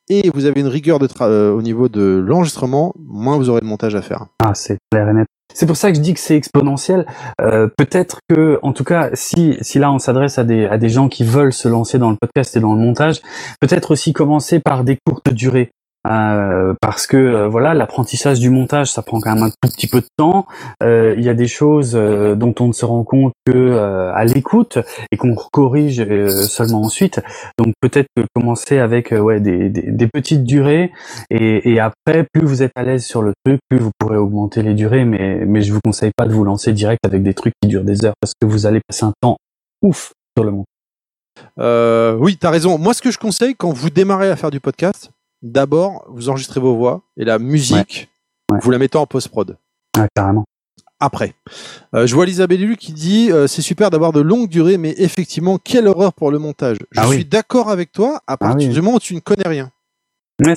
[0.09, 3.65] et vous avez une rigueur de euh, au niveau de l'enregistrement, moins vous aurez de
[3.65, 4.25] montage à faire.
[4.39, 5.27] Ah, c'est clair et net.
[5.53, 7.05] C'est pour ça que je dis que c'est exponentiel.
[7.41, 10.89] Euh, peut-être que, en tout cas, si si là on s'adresse à des à des
[10.89, 13.21] gens qui veulent se lancer dans le podcast et dans le montage,
[13.59, 15.71] peut-être aussi commencer par des courtes durées.
[16.07, 19.87] Euh, parce que euh, voilà l'apprentissage du montage ça prend quand même un tout petit
[19.87, 20.47] peu de temps.
[20.81, 23.77] Euh, il y a des choses dont on ne se rend compte que
[24.13, 24.79] à l'écoute
[25.11, 26.05] et qu'on corrige
[26.47, 27.21] seulement ensuite.
[27.57, 30.91] Donc peut-être commencer avec ouais des, des, petites durées
[31.29, 34.73] et, après plus vous êtes à l'aise sur le truc plus vous pourrez augmenter les
[34.73, 35.05] durées.
[35.05, 37.83] Mais mais je vous conseille pas de vous lancer direct avec des trucs qui durent
[37.83, 39.37] des heures parce que vous allez passer un temps
[39.81, 40.65] ouf sur le montage
[41.57, 42.77] euh, oui, tu as raison.
[42.77, 46.59] Moi, ce que je conseille quand vous démarrez à faire du podcast, d'abord, vous enregistrez
[46.59, 48.09] vos voix et la musique,
[48.61, 49.57] vous la mettez en post-prod.
[49.97, 50.45] Ouais, carrément.
[50.99, 51.33] Après.
[51.95, 54.93] Euh, je vois Elisabeth Lulu qui dit euh, c'est super d'avoir de longues durées, mais
[54.97, 56.77] effectivement, quelle horreur pour le montage.
[56.91, 59.47] Je ah suis d'accord avec toi à ah partir du moment où tu ne connais
[59.47, 59.71] rien.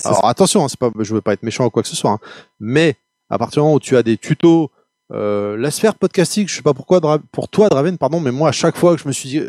[0.05, 2.11] Alors attention, hein, c'est pas, je veux pas être méchant ou quoi que ce soit,
[2.11, 2.19] hein,
[2.61, 2.97] mais
[3.31, 4.71] à partir du moment où tu as des tutos,
[5.13, 7.01] euh, la sphère podcastique, je sais pas pourquoi
[7.33, 9.41] pour toi Draven, pardon, mais moi à chaque fois que je me suis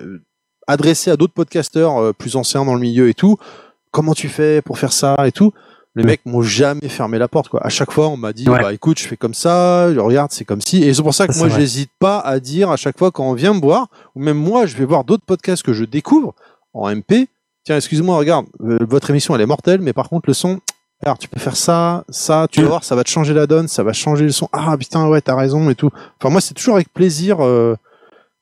[0.67, 3.37] adressé à d'autres podcasteurs plus anciens dans le milieu et tout,
[3.93, 5.53] comment tu fais pour faire ça et tout.
[5.95, 7.63] Les mecs m'ont jamais fermé la porte, quoi.
[7.63, 10.59] À chaque fois, on m'a dit, bah, écoute, je fais comme ça, regarde, c'est comme
[10.59, 10.83] si.
[10.83, 13.33] Et c'est pour ça que moi, j'hésite pas à dire à chaque fois quand on
[13.33, 16.33] vient me voir, ou même moi, je vais voir d'autres podcasts que je découvre
[16.73, 17.27] en MP.
[17.63, 20.59] Tiens, excuse-moi, regarde, euh, votre émission, elle est mortelle, mais par contre, le son,
[21.05, 23.67] alors tu peux faire ça, ça, tu vas voir, ça va te changer la donne,
[23.67, 24.49] ça va changer le son.
[24.51, 25.91] Ah putain, ouais, t'as raison et tout.
[26.19, 27.75] Enfin, moi, c'est toujours avec plaisir euh,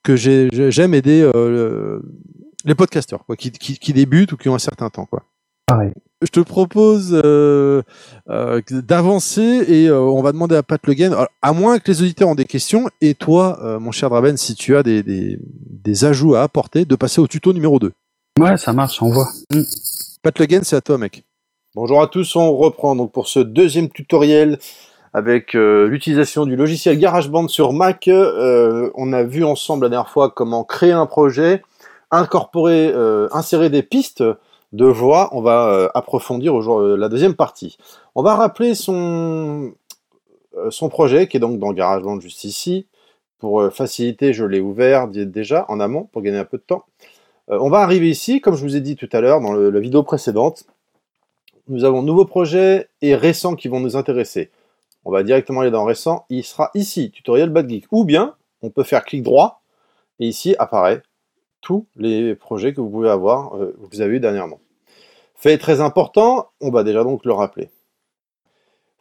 [0.04, 2.00] que j'aime aider euh,
[2.64, 5.24] les podcasteurs, quoi, qui, qui, qui débutent ou qui ont un certain temps, quoi.
[6.22, 7.82] Je te propose euh,
[8.30, 12.04] euh, d'avancer et euh, on va demander à Pat Le Guen, à moins que les
[12.04, 16.36] auditeurs ont des questions, et toi, mon cher Draben, si tu as des, des, ajouts
[16.36, 17.92] à apporter, de passer au tuto numéro 2.
[18.40, 19.28] Ouais, ça marche, on voit.
[19.52, 19.62] Mm.
[20.22, 21.24] Pat Le Guen, c'est à toi, mec.
[21.74, 24.60] Bonjour à tous, on reprend donc pour ce deuxième tutoriel
[25.14, 28.08] avec l'utilisation du logiciel GarageBand sur Mac.
[28.10, 31.64] on a vu ensemble la dernière fois comment créer un projet,
[32.12, 32.94] incorporer,
[33.32, 34.24] insérer des pistes
[34.72, 37.78] de voix, on va euh, approfondir euh, la deuxième partie.
[38.16, 39.74] On va rappeler son,
[40.58, 42.88] euh, projet qui est donc dans GarageBand juste ici.
[43.40, 46.86] Pour faciliter, je l'ai ouvert déjà en amont pour gagner un peu de temps.
[47.48, 50.04] on va arriver ici, comme je vous ai dit tout à l'heure dans la vidéo
[50.04, 50.66] précédente.
[51.68, 54.52] Nous avons nouveau projet et récent qui vont nous intéresser.
[55.06, 56.28] On va directement aller dans récent.
[56.30, 57.86] Il sera ici, tutoriel Bad Geek.
[57.92, 59.64] Ou bien, on peut faire clic droit
[60.20, 61.02] et ici apparaît
[61.62, 64.60] tous les projets que vous pouvez avoir, euh, vous avez eu dernièrement.
[65.36, 67.70] Fait très important, on va déjà donc le rappeler.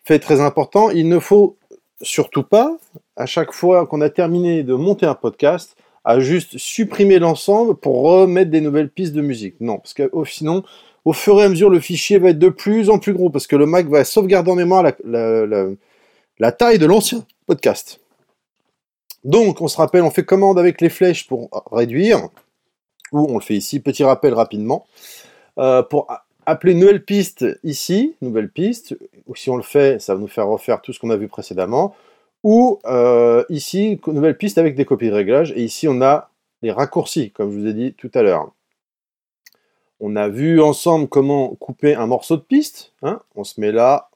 [0.04, 1.56] Fait très important, il ne faut
[2.00, 2.76] surtout pas,
[3.16, 8.02] à chaque fois qu'on a terminé de monter un podcast, à juste supprimer l'ensemble pour
[8.02, 9.56] remettre des nouvelles pistes de musique.
[9.60, 10.62] Non, parce que sinon,
[11.04, 13.46] au fur et à mesure, le fichier va être de plus en plus gros, parce
[13.46, 18.00] que le Mac va sauvegarder en mémoire la taille de l'ancien podcast.
[19.24, 22.28] Donc, on se rappelle, on fait commande avec les flèches pour réduire
[23.12, 24.86] ou on le fait ici, petit rappel rapidement,
[25.58, 26.08] euh, pour
[26.46, 28.96] appeler nouvelle piste ici, nouvelle piste,
[29.26, 31.28] ou si on le fait, ça va nous faire refaire tout ce qu'on a vu
[31.28, 31.94] précédemment,
[32.42, 36.30] ou euh, ici, nouvelle piste avec des copies de réglage, et ici on a
[36.62, 38.52] les raccourcis, comme je vous ai dit tout à l'heure.
[40.00, 43.20] On a vu ensemble comment couper un morceau de piste, hein.
[43.36, 44.08] on se met là,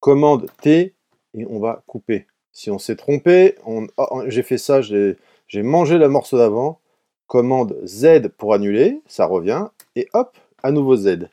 [0.00, 0.94] commande T,
[1.36, 2.26] et on va couper.
[2.52, 3.86] Si on s'est trompé, oh,
[4.26, 5.16] j'ai fait ça, j'ai
[5.62, 6.78] mangé le morceau d'avant,
[7.26, 11.28] commande Z pour annuler, ça revient, et hop, à nouveau Z.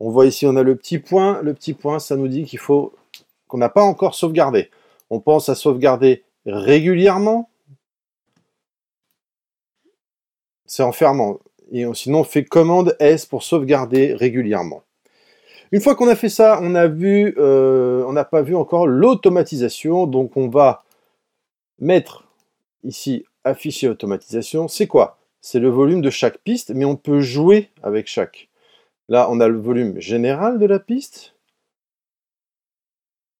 [0.00, 2.58] On voit ici, on a le petit point, le petit point, ça nous dit qu'il
[2.58, 2.92] faut
[3.48, 4.70] qu'on n'a pas encore sauvegardé.
[5.10, 7.50] On pense à sauvegarder régulièrement.
[10.66, 11.38] C'est en fermant.
[11.70, 14.82] Et sinon, on fait commande S pour sauvegarder régulièrement.
[15.70, 18.86] Une fois qu'on a fait ça, on a vu, euh, on n'a pas vu encore
[18.86, 20.06] l'automatisation.
[20.06, 20.84] Donc, on va
[21.78, 22.24] mettre
[22.84, 24.68] ici afficher automatisation.
[24.68, 25.18] C'est quoi?
[25.42, 28.48] C'est le volume de chaque piste, mais on peut jouer avec chaque.
[29.08, 31.34] Là, on a le volume général de la piste.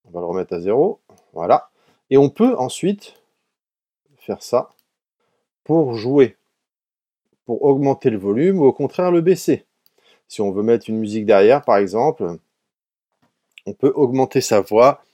[0.05, 1.01] On va le remettre à zéro.
[1.33, 1.71] Voilà.
[2.11, 3.23] Et on peut ensuite
[4.17, 4.71] faire ça
[5.65, 6.37] pour jouer,
[7.47, 9.65] pour augmenter le volume ou au contraire le baisser.
[10.27, 12.37] Si on veut mettre une musique derrière, par exemple,
[13.65, 15.05] on peut augmenter sa voix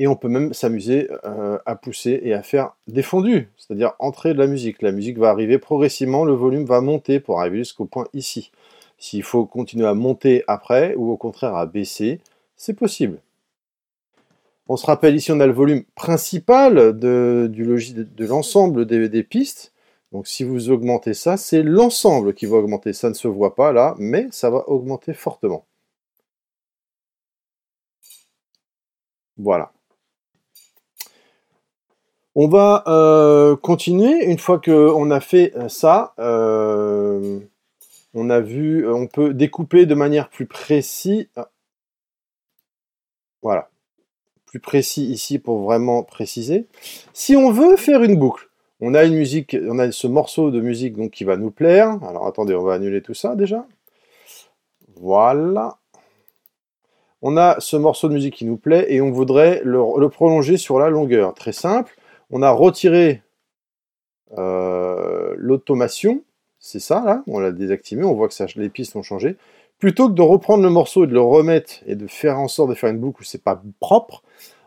[0.00, 4.32] et on peut même s'amuser euh, à pousser et à faire des fondus, c'est-à-dire entrer
[4.32, 4.80] de la musique.
[4.80, 8.50] La musique va arriver progressivement, le volume va monter pour arriver jusqu'au point ici.
[8.96, 12.20] S'il faut continuer à monter après, ou au contraire à baisser,
[12.56, 13.18] c'est possible.
[14.68, 17.52] On se rappelle ici, on a le volume principal de,
[18.20, 19.74] l'ensemble des pistes.
[20.12, 22.94] Donc si vous augmentez ça, c'est l'ensemble qui va augmenter.
[22.94, 25.66] Ça ne se voit pas là, mais ça va augmenter fortement.
[29.36, 29.72] Voilà.
[32.36, 34.24] On va euh, continuer.
[34.24, 37.40] Une fois qu'on a fait euh, ça, euh,
[38.14, 41.26] on a vu, on peut découper de manière plus précise.
[41.36, 41.50] Ah.
[43.42, 43.68] Voilà.
[44.46, 46.66] Plus précis ici pour vraiment préciser.
[47.12, 48.48] Si on veut faire une boucle,
[48.80, 51.98] on a une musique, on a ce morceau de musique qui va nous plaire.
[52.04, 53.66] Alors attendez, on va annuler tout ça déjà.
[54.96, 55.78] Voilà.
[57.22, 60.78] On a ce morceau de musique qui nous plaît et on voudrait le prolonger sur
[60.78, 61.34] la longueur.
[61.34, 61.94] Très simple
[62.30, 63.22] on a retiré
[64.38, 66.22] euh, l'automation,
[66.58, 69.36] c'est ça là, on l'a désactivé, on voit que les pistes ont changé.
[69.78, 72.70] Plutôt que de reprendre le morceau et de le remettre et de faire en sorte
[72.70, 74.22] de faire une boucle où c'est pas propre,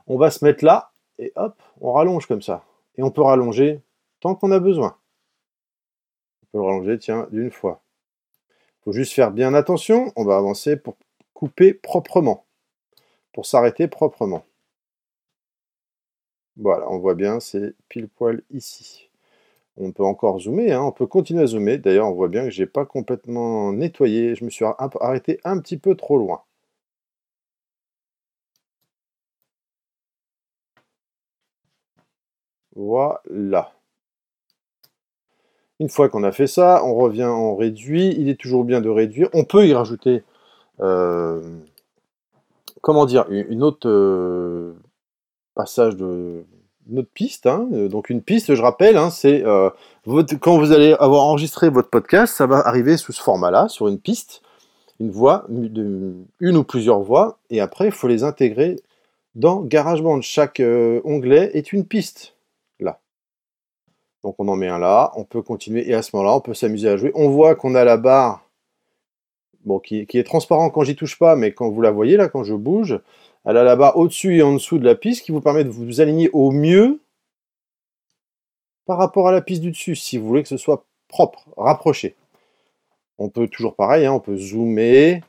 [0.08, 2.64] on va se mettre là et hop, on rallonge comme ça.
[2.98, 3.80] Et on peut rallonger
[4.20, 4.98] tant qu'on a besoin.
[6.42, 7.82] On peut le rallonger, tiens, d'une fois.
[8.82, 10.96] Il faut juste faire bien attention, on va avancer pour
[11.34, 12.46] couper proprement,
[13.34, 14.44] pour s'arrêter proprement.
[16.58, 19.10] Voilà, on voit bien, c'est pile poil ici.
[19.78, 21.78] On peut encore zoomer, hein, on peut continuer à zoomer.
[21.80, 24.36] D'ailleurs, on voit bien que j'ai pas complètement nettoyé.
[24.36, 26.44] Je me suis arrêté un petit peu trop loin.
[32.76, 33.74] Voilà.
[35.80, 38.16] Une fois qu'on a fait ça, on revient, on réduit.
[38.18, 39.30] Il est toujours bien de réduire.
[39.34, 40.24] On peut y rajouter,
[40.82, 41.42] euh,
[42.82, 44.74] comment dire, une autre euh,
[45.54, 46.46] passage de
[46.88, 47.46] notre piste.
[47.46, 47.68] Hein.
[47.74, 49.70] Euh, donc une piste, je rappelle, hein, c'est euh,
[50.42, 54.00] quand vous allez avoir enregistré votre podcast, ça va arriver sous ce format-là, sur une
[54.00, 54.42] piste,
[55.00, 58.78] une voix, une ou plusieurs voix, et après il faut les intégrer
[59.36, 60.22] dans GarageBand.
[60.22, 62.36] Chaque euh, onglet est une piste,
[62.80, 63.00] là.
[64.24, 66.54] Donc on en met un là, on peut continuer, et à ce moment-là, on peut
[66.54, 67.12] s'amuser à jouer.
[67.16, 68.43] On voit qu'on a la barre,
[69.84, 72.54] qui, est transparent quand j'y touche pas, mais quand vous la voyez là, quand je
[72.54, 73.00] bouge,
[73.46, 76.02] elle a là-bas au-dessus et en dessous de la piste qui vous permet de vous
[76.02, 77.00] aligner au mieux
[78.86, 82.16] par rapport à la piste du dessus, si vous voulez que ce soit propre, rapproché.
[83.18, 85.22] On peut toujours pareil, hein, on peut zoomer,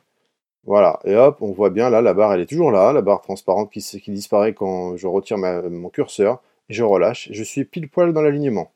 [0.65, 3.21] voilà, et hop, on voit bien là, la barre elle est toujours là, la barre
[3.21, 7.89] transparente qui, qui disparaît quand je retire mon curseur, et je relâche, je suis pile
[7.89, 8.71] poil dans l'alignement.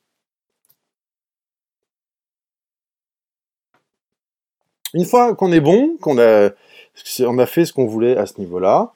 [4.94, 6.52] Une fois qu'on est bon, qu'on a,
[6.94, 8.94] fait ce qu'on voulait à ce niveau-là,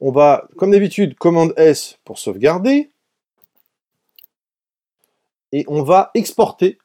[0.00, 2.90] on va, comme d'habitude, commande S pour sauvegarder.
[5.52, 6.78] Et on va exporter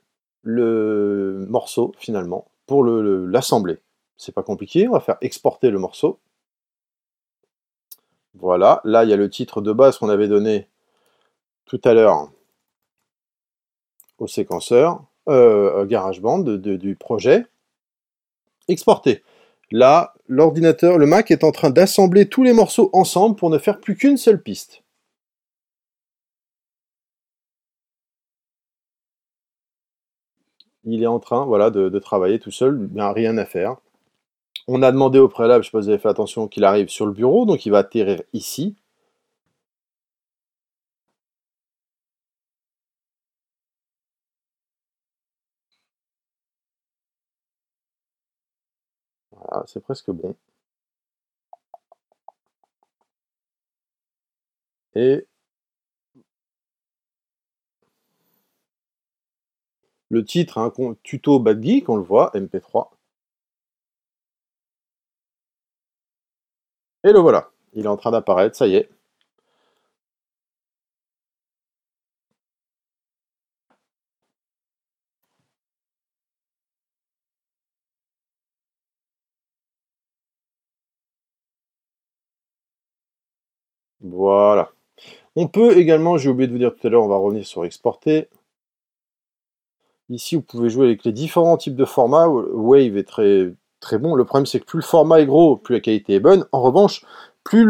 [0.44, 3.80] le morceau finalement pour l'assembler.
[4.18, 6.20] C'est pas compliqué, on va faire exporter le morceau.
[8.36, 10.68] Voilà, là il y a le titre de base qu'on avait donné
[11.66, 12.30] tout à l'heure
[14.20, 17.46] au séquenceur, euh, GarageBand du projet.
[18.72, 19.24] Exporter.
[19.72, 23.80] Là, l'ordinateur, le Mac est en train d'assembler tous les morceaux ensemble pour ne faire
[23.80, 24.84] plus qu'une seule piste.
[30.84, 33.78] Il est en train voilà, de, travailler tout seul, il n'y a rien à faire.
[34.68, 36.64] On a demandé au préalable, je ne sais pas si vous avez fait attention, qu'il
[36.64, 38.76] arrive sur le bureau, donc il va atterrir ici.
[49.52, 50.36] Voilà, c'est presque bon.
[54.96, 55.28] Et
[60.10, 62.92] le titre, hein, tuto Bad Geek, on le voit, MP3.
[67.04, 68.90] Et le voilà, il est en train d'apparaître, ça y est.
[84.04, 84.72] Voilà.
[85.36, 87.64] On peut également, j'ai oublié de vous dire tout à l'heure, on va revenir sur
[87.66, 88.28] exporter.
[90.10, 92.28] Ici, vous pouvez jouer avec les différents types de formats.
[92.28, 94.16] Wave est très, très bon.
[94.16, 96.46] Le problème, c'est que plus le format est gros, plus la qualité est bonne.
[96.52, 97.06] En revanche,
[97.46, 97.66] plus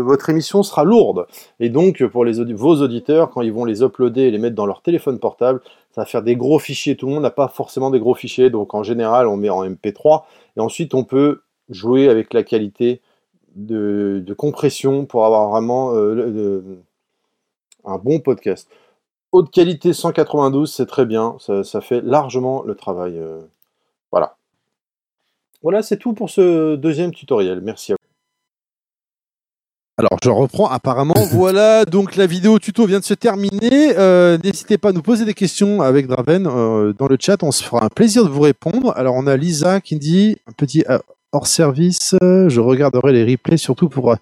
[0.00, 1.26] votre émission sera lourde.
[1.60, 4.82] Et donc, pour vos auditeurs, quand ils vont les uploader et les mettre dans leur
[4.82, 5.60] téléphone portable,
[5.92, 6.96] ça va faire des gros fichiers.
[6.96, 8.50] Tout le monde n'a pas forcément des gros fichiers.
[8.50, 10.24] Donc, en général, on met en MP3.
[10.56, 13.00] Et ensuite, on peut jouer avec la qualité
[13.56, 16.62] de, compression pour avoir vraiment euh,
[17.84, 18.68] un bon podcast.
[19.32, 23.18] Haute qualité 192, c'est très bien, ça, fait largement le travail.
[23.18, 23.40] Euh,
[24.12, 24.36] voilà.
[25.62, 27.60] Voilà, c'est tout pour ce deuxième tutoriel.
[27.60, 28.00] Merci à vous.
[29.98, 33.96] Alors je reprends apparemment, voilà, donc la vidéo tuto vient de se terminer.
[33.96, 36.42] Euh, n'hésitez pas à nous poser des questions avec Draven
[36.92, 38.92] dans le chat, on se fera un plaisir de vous répondre.
[38.94, 40.84] Alors on a Lisa qui dit un petit
[41.36, 42.16] hors service.
[42.22, 44.16] Je regarderai les replays surtout pour euh,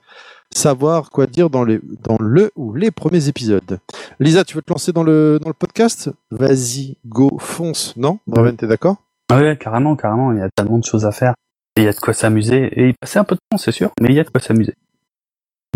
[0.55, 3.79] savoir quoi dire dans, les, dans le ou les premiers épisodes.
[4.20, 6.11] Lisa, tu veux te lancer dans le, dans le podcast?
[6.31, 8.18] Vas-y, go, fonce, non?
[8.27, 8.96] Draven, t'es d'accord?
[9.33, 11.35] Ouais, carrément, carrément, il y a tellement de choses à faire.
[11.77, 12.70] Et il y a de quoi s'amuser.
[12.77, 14.40] Et il passait un peu de temps, c'est sûr, mais il y a de quoi
[14.40, 14.74] s'amuser.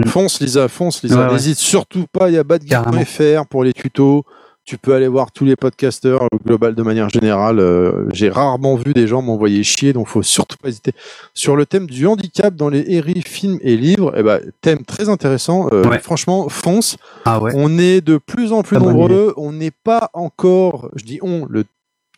[0.06, 1.16] Fonce, Lisa, fonce, Lisa.
[1.16, 1.32] Ouais, ouais.
[1.32, 4.24] N'hésite surtout pas, il y a badgeek.fr pour les tutos.
[4.68, 7.58] Tu peux aller voir tous les podcasteurs au global de manière générale.
[7.58, 10.92] Euh, J'ai rarement vu des gens m'envoyer chier, donc faut surtout pas hésiter.
[11.32, 15.08] Sur le thème du handicap dans les héries, films et livres, eh ben, thème très
[15.08, 15.68] intéressant.
[15.72, 15.98] Euh, Ouais.
[16.00, 16.98] Franchement, fonce.
[17.24, 17.52] Ah ouais.
[17.54, 19.32] On est de plus en plus nombreux.
[19.38, 21.64] On n'est pas encore, je dis on, le,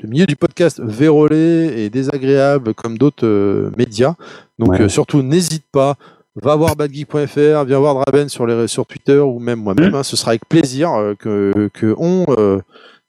[0.03, 4.15] le milieu du podcast vérolé et désagréable comme d'autres euh, médias.
[4.59, 4.81] Donc Ouais.
[4.83, 5.95] euh, surtout, n'hésite pas.
[6.43, 9.93] Va voir badgeek.fr, viens voir Draben sur, les, sur Twitter ou même moi-même.
[9.93, 9.97] Mm.
[9.97, 10.03] hein.
[10.03, 12.61] ce sera avec plaisir euh, que, que on euh,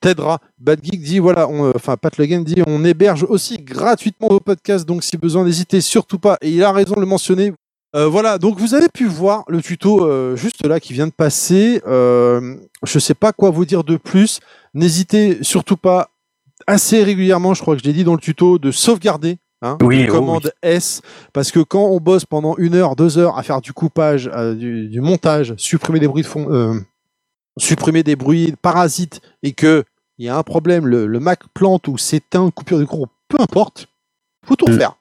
[0.01, 0.39] t'aidera.
[0.59, 4.85] Badgeek dit voilà, on, euh, enfin Pat Le dit on héberge aussi gratuitement vos podcasts.
[4.85, 6.37] Donc si besoin, n'hésitez surtout pas.
[6.41, 7.53] Et il a raison de le mentionner.
[7.93, 11.11] Euh, voilà, donc vous avez pu voir le tuto euh, juste là qui vient de
[11.11, 11.81] passer.
[11.85, 14.39] Euh, je sais pas quoi vous dire de plus.
[14.73, 16.09] N'hésitez surtout pas
[16.67, 19.37] assez régulièrement, je crois que je l'ai dit dans le tuto, de sauvegarder.
[19.61, 21.01] Hein, Oui, oh commande S,
[21.33, 24.55] parce que quand on bosse pendant une heure, deux heures à faire du coupage, euh,
[24.55, 26.79] du, du montage, supprimer des bruits de fond, euh,
[27.57, 29.83] supprimer des bruits parasites, et que
[30.17, 33.37] il y a un problème, le, le Mac plante ou s'éteint, coupure de courant, peu
[33.41, 33.87] importe,
[34.45, 34.73] faut tout Mm.
[34.73, 34.95] refaire.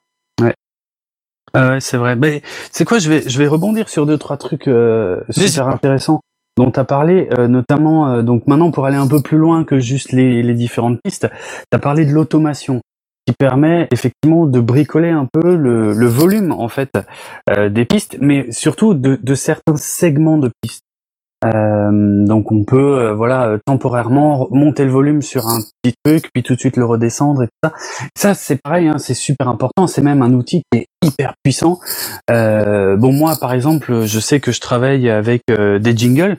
[1.55, 2.15] Ouais, c'est vrai.
[2.15, 6.21] Mais c'est quoi Je vais je vais rebondir sur deux trois trucs euh, super intéressants
[6.57, 9.65] dont tu as parlé, euh, notamment euh, donc maintenant pour aller un peu plus loin
[9.65, 12.81] que juste les, les différentes pistes, tu as parlé de l'automation
[13.31, 16.99] qui permet effectivement de bricoler un peu le, volume en fait
[17.49, 20.90] euh, des pistes, mais surtout de certains segments de pistes.
[21.45, 26.29] Euh, donc on peut euh, voilà euh, temporairement monter le volume sur un petit truc
[26.35, 27.73] puis tout de suite le redescendre et tout ça.
[28.15, 29.87] Ça c'est pareil, hein, c'est super important.
[29.87, 31.79] C'est même un outil qui est hyper puissant.
[32.29, 36.39] Bon moi par exemple, je sais que je travaille avec des jingles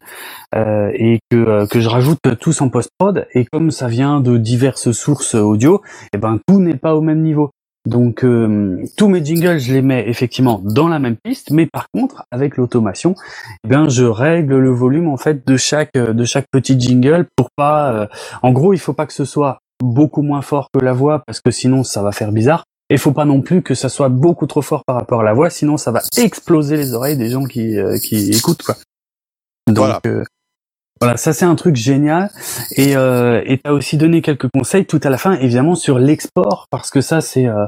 [0.55, 4.91] et que que je rajoute tous en post prod et comme ça vient de diverses
[4.91, 5.81] sources audio,
[6.13, 7.51] et ben tout n'est pas au même niveau.
[7.87, 11.87] Donc euh, tous mes jingles, je les mets effectivement dans la même piste, mais par
[11.91, 13.15] contre avec l'automation,
[13.63, 17.25] eh bien je règle le volume en fait de chaque euh, de chaque petit jingle
[17.35, 17.91] pour pas.
[17.93, 18.07] euh,
[18.43, 21.41] en gros, il faut pas que ce soit beaucoup moins fort que la voix parce
[21.41, 22.65] que sinon ça va faire bizarre.
[22.91, 25.33] Et faut pas non plus que ça soit beaucoup trop fort par rapport à la
[25.33, 28.75] voix, sinon ça va exploser les oreilles des gens qui euh, qui écoutent quoi.
[29.67, 30.01] Donc Voilà.
[31.01, 32.29] Voilà, ça c'est un truc génial.
[32.77, 36.67] Et euh, et t'as aussi donné quelques conseils tout à la fin, évidemment sur l'export,
[36.71, 37.65] parce que ça c'est euh,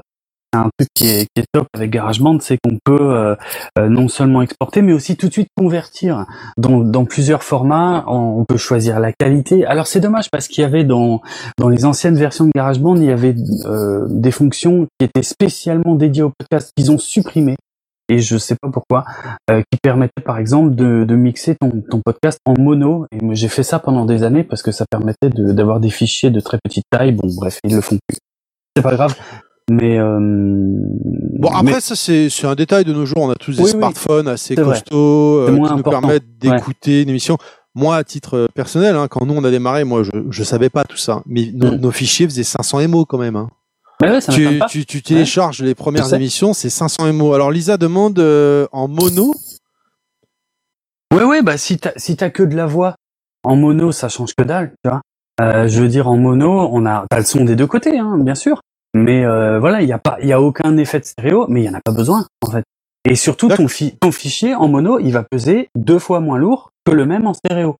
[0.57, 3.35] un truc qui est, qui est top avec GarageBand, c'est qu'on peut euh,
[3.77, 6.25] euh, non seulement exporter, mais aussi tout de suite convertir
[6.57, 8.05] dans, plusieurs formats.
[8.07, 9.65] On, on peut choisir la qualité.
[9.65, 11.21] Alors c'est dommage parce qu'il y avait dans
[11.57, 15.95] dans les anciennes versions de GarageBand, il y avait euh, des fonctions qui étaient spécialement
[15.95, 17.57] dédiées au podcast qu'ils ont supprimées.
[18.09, 19.05] Et je sais pas pourquoi,
[19.49, 23.05] euh, qui permettaient par exemple de, de mixer ton, ton podcast en mono.
[23.11, 25.89] Et moi, j'ai fait ça pendant des années parce que ça permettait de- d'avoir des
[25.89, 27.13] fichiers de très petite taille.
[27.13, 28.17] Bon, bref, ils le font plus.
[28.75, 29.15] C'est pas grave.
[29.71, 30.17] Mais euh,
[31.39, 33.19] Bon, après, mais- ça, c'est un détail de nos jours.
[33.19, 33.77] On a tous des Oui, oui.
[33.77, 36.01] smartphones assez costauds euh, qui nous important.
[36.01, 37.37] permettent d'écouter une émission.
[37.75, 40.83] Moi, à titre personnel, hein, quand nous, on a démarré, moi, je, je savais pas
[40.83, 41.21] tout ça.
[41.25, 41.75] Mais nos, Mm.
[41.77, 43.35] nos fichiers faisaient 500 MO quand même.
[43.35, 43.49] Hein.
[44.05, 44.65] Mais ouais, ça m'étonne Tu, pas.
[44.67, 47.33] tu, tu télécharges les premières émissions, c'est 500 MO.
[47.33, 49.33] Alors, Lisa demande euh, en mono.
[51.13, 52.95] Ouais, ouais, bah si t'as si t'as que de la voix
[53.43, 55.01] en mono, ça change que dalle, tu vois.
[55.41, 58.17] Euh, je veux dire, en mono, on a t'as le son des deux côtés, hein,
[58.19, 58.61] bien sûr.
[58.95, 61.61] Mais euh, voilà, il y a pas, il y a aucun effet de stéréo, mais
[61.61, 62.63] il y en a pas besoin en fait.
[63.05, 66.71] Et surtout, ton, fi- ton fichier en mono, il va peser deux fois moins lourd
[66.85, 67.75] que le même en stéréo.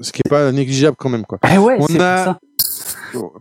[0.00, 1.38] Ce qui est pas négligeable quand même, quoi.
[1.52, 2.38] Eh ouais, On a- ça.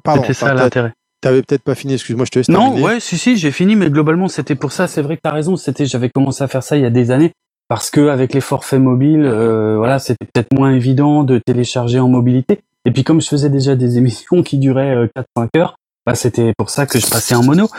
[0.03, 0.93] Pardon, C'était ça l'intérêt.
[1.21, 2.83] t'avais peut-être pas fini, excuse-moi, je te laisse Non, terminer.
[2.83, 4.87] ouais, si, si, j'ai fini, mais globalement, c'était pour ça.
[4.87, 5.55] C'est vrai que t'as raison.
[5.55, 7.31] C'était, j'avais commencé à faire ça il y a des années
[7.69, 12.09] parce que avec les forfaits mobiles, euh, voilà, c'était peut-être moins évident de télécharger en
[12.09, 12.59] mobilité.
[12.85, 15.07] Et puis comme je faisais déjà des émissions qui duraient euh,
[15.37, 17.69] 4-5 heures, bah, c'était pour ça que je passais en mono.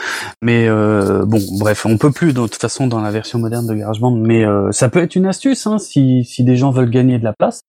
[0.41, 3.75] Mais euh, bon, bref, on peut plus de toute façon dans la version moderne de
[3.75, 7.19] GarageBand, mais euh, ça peut être une astuce hein, si si des gens veulent gagner
[7.19, 7.61] de la place.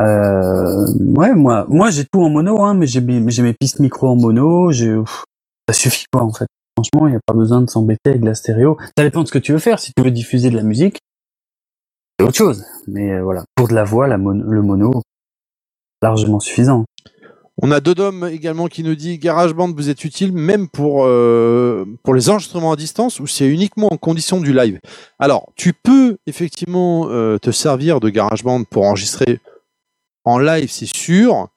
[0.00, 0.86] Euh,
[1.16, 4.70] ouais, moi, moi j'ai tout en mono, hein, mais j'ai mes, pistes micro en mono.
[4.72, 6.46] Ça suffit quoi en fait.
[6.76, 8.76] Franchement, il n'y a pas besoin de s'embêter avec la stéréo.
[8.96, 9.78] Ça dépend de ce que tu veux faire.
[9.78, 10.98] Si tu veux diffuser de la musique,
[12.18, 12.64] c'est autre chose.
[12.86, 15.02] Mais euh, voilà, pour de la voix, le mono,
[16.02, 16.84] largement suffisant.
[17.62, 22.12] On a Dodom également qui nous dit GarageBand vous êtes utile même pour euh, pour
[22.12, 24.78] les enregistrements à distance ou c'est uniquement en condition du live?
[25.18, 29.40] Alors tu peux effectivement te servir de GarageBand pour enregistrer
[30.26, 31.48] en live, c'est sûr.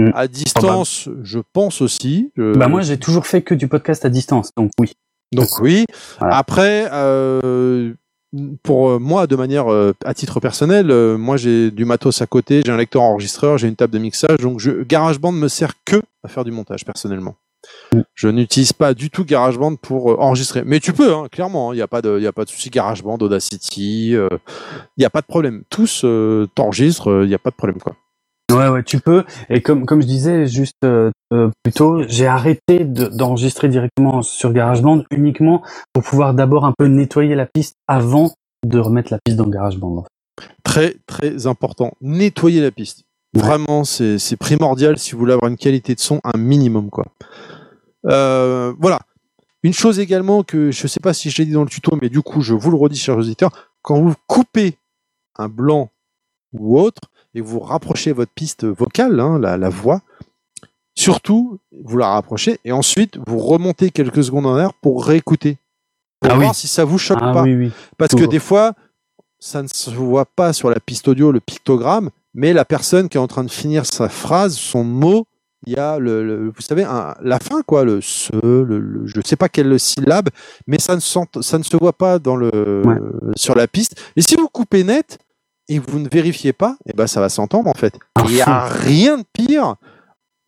[0.00, 0.10] Mm.
[0.14, 2.32] À distance, je pense aussi.
[2.36, 4.94] Bah moi, j'ai toujours fait que du podcast à distance, donc oui.
[5.32, 5.84] donc oui.
[6.18, 6.36] Voilà.
[6.36, 7.92] Après, euh,
[8.62, 12.26] pour euh, moi, de manière euh, à titre personnel, euh, moi j'ai du matos à
[12.26, 15.72] côté, j'ai un lecteur enregistreur, j'ai une table de mixage, donc je, GarageBand me sert
[15.84, 17.34] que à faire du montage personnellement.
[17.92, 18.00] Mm.
[18.14, 20.62] Je n'utilise pas du tout GarageBand pour euh, enregistrer.
[20.64, 22.70] Mais tu peux, hein, clairement, il n'y a pas de, il a pas de souci.
[22.70, 24.28] GarageBand, Audacity, il
[24.98, 25.62] n'y a pas de problème.
[25.70, 27.96] Tous euh, t'enregistrent, il n'y a pas de problème quoi.
[28.52, 29.24] Ouais, ouais, tu peux.
[29.48, 34.22] Et comme comme je disais juste euh, euh, plus tôt, j'ai arrêté de- d'enregistrer directement
[34.22, 38.32] sur GarageBand uniquement pour pouvoir d'abord un peu nettoyer la piste avant
[38.66, 39.98] de remettre la piste dans GarageBand.
[39.98, 40.48] en fait.
[40.64, 41.92] Très très important.
[42.00, 43.02] Nettoyer la piste.
[43.34, 47.06] Vraiment, c'est primordial si vous voulez avoir une qualité de son un minimum quoi.
[48.06, 48.98] Euh, voilà.
[49.62, 52.08] Une chose également que je sais pas si je l'ai dit dans le tuto, mais
[52.08, 53.52] du coup je vous le redis, chers auditeurs,
[53.82, 54.76] quand vous coupez
[55.36, 55.90] un blanc
[56.52, 57.02] ou autre
[57.34, 60.00] et que vous rapprochez votre piste vocale, hein, la, la voix,
[60.94, 65.58] surtout vous la rapprochez et ensuite vous remontez quelques secondes en arrière pour réécouter,
[66.20, 66.42] pour Ah oui.
[66.44, 67.42] voir si ça vous choque Ah pas.
[67.42, 67.70] oui, oui.
[67.96, 68.72] Parce que des fois,
[69.38, 73.16] ça ne se voit pas sur la piste audio, le pictogramme, mais la personne qui
[73.16, 75.26] est en train de finir sa phrase, son mot,
[75.66, 79.06] il y a le, le- vous savez, un- la fin, quoi, le se, le, le-
[79.06, 80.28] je ne sais pas quelle syllabe,
[80.66, 82.96] mais ça ne, sent- ça ne se voit pas dans le, Ouais.
[83.36, 84.00] sur la piste.
[84.16, 85.18] Et si vous coupez net
[85.68, 87.94] et vous ne vérifiez pas, et ben ça va s'entendre en fait.
[88.16, 89.74] Ah, Il n'y a rien de pire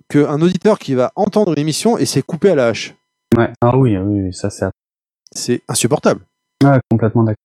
[0.08, 2.94] qu'un auditeur qui va entendre une émission et c'est coupé à la hache.
[3.36, 3.50] Ouais.
[3.60, 4.66] Ah oui, oui, oui, ça c'est
[5.34, 6.20] C'est insupportable.
[6.64, 7.36] Ouais, complètement d'accord.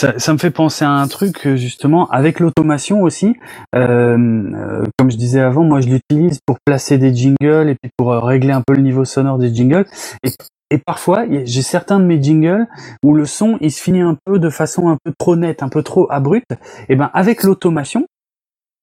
[0.00, 3.36] Ça, ça me fait penser à un truc euh, justement avec l'automation aussi.
[3.74, 7.90] Euh, euh, comme je disais avant, moi je l'utilise pour placer des jingles et puis
[7.98, 9.84] pour euh, régler un peu le niveau sonore des jingles.
[10.24, 10.30] Et,
[10.70, 12.66] et parfois, j'ai certains de mes jingles
[13.04, 15.68] où le son il se finit un peu de façon un peu trop nette, un
[15.68, 16.54] peu trop abrupte.
[16.88, 18.06] Et ben avec l'automation,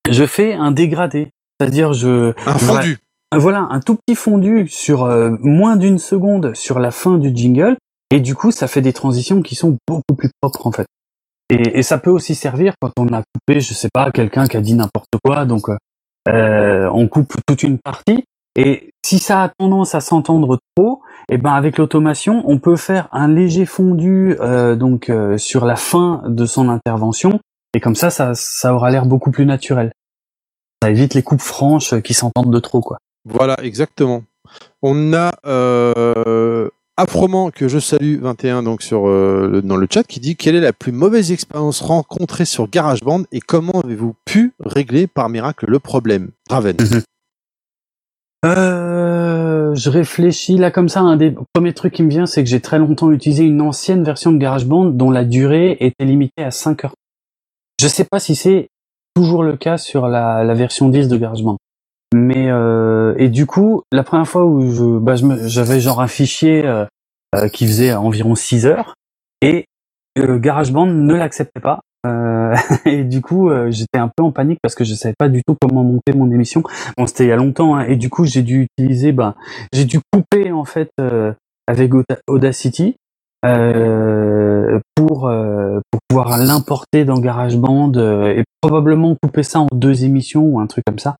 [0.07, 2.99] je fais un dégradé, c'est-à-dire je Un fondu.
[3.36, 7.76] voilà, un tout petit fondu sur euh, moins d'une seconde sur la fin du jingle,
[8.11, 10.86] et du coup, ça fait des transitions qui sont beaucoup plus propres en fait.
[11.49, 14.57] Et, et ça peut aussi servir quand on a coupé, je sais pas, quelqu'un qui
[14.57, 15.77] a dit n'importe quoi, donc euh,
[16.27, 18.25] euh, on coupe toute une partie.
[18.55, 23.07] Et si ça a tendance à s'entendre trop, et ben avec l'automation, on peut faire
[23.11, 27.39] un léger fondu euh, donc euh, sur la fin de son intervention,
[27.73, 29.91] et comme ça, ça, ça aura l'air beaucoup plus naturel.
[30.81, 32.97] Ça évite les coupes franches qui s'entendent de trop, quoi.
[33.25, 34.23] Voilà, exactement.
[34.81, 35.31] On a
[36.97, 40.55] Afroman que je salue 21 donc sur euh, le- dans le chat qui dit quelle
[40.55, 45.65] est la plus mauvaise expérience rencontrée sur GarageBand et comment avez-vous pu régler par miracle
[45.69, 46.29] le problème?
[46.49, 46.75] Raven.
[48.45, 51.01] Euh, je réfléchis là comme ça.
[51.01, 54.03] Un des premiers trucs qui me vient, c'est que j'ai très longtemps utilisé une ancienne
[54.03, 56.93] version de GarageBand dont la durée était limitée à 5 heures.
[57.81, 58.69] Je sais pas si c'est
[59.15, 61.57] toujours le cas sur la, la version 10 de GarageBand.
[62.13, 66.65] Mais euh, et du coup, la première fois où je, bah, j'avais genre un fichier
[66.65, 66.85] euh,
[67.35, 68.93] euh, qui faisait environ 6 heures
[69.41, 69.65] et
[70.17, 71.81] euh, GarageBand ne l'acceptait pas.
[72.05, 72.55] Euh,
[72.85, 75.41] et du coup, euh, j'étais un peu en panique parce que je savais pas du
[75.45, 76.63] tout comment monter mon émission.
[76.97, 79.35] Bon, c'était il y a longtemps, hein, et du coup, j'ai dû utiliser, ben,
[79.73, 80.89] j'ai dû couper en fait
[81.67, 82.95] avec Auda- Audacity
[84.95, 85.29] pour
[85.91, 87.91] pour pouvoir l'importer dans GarageBand
[88.27, 91.17] et probablement couper ça en deux émissions ou un truc comme ça.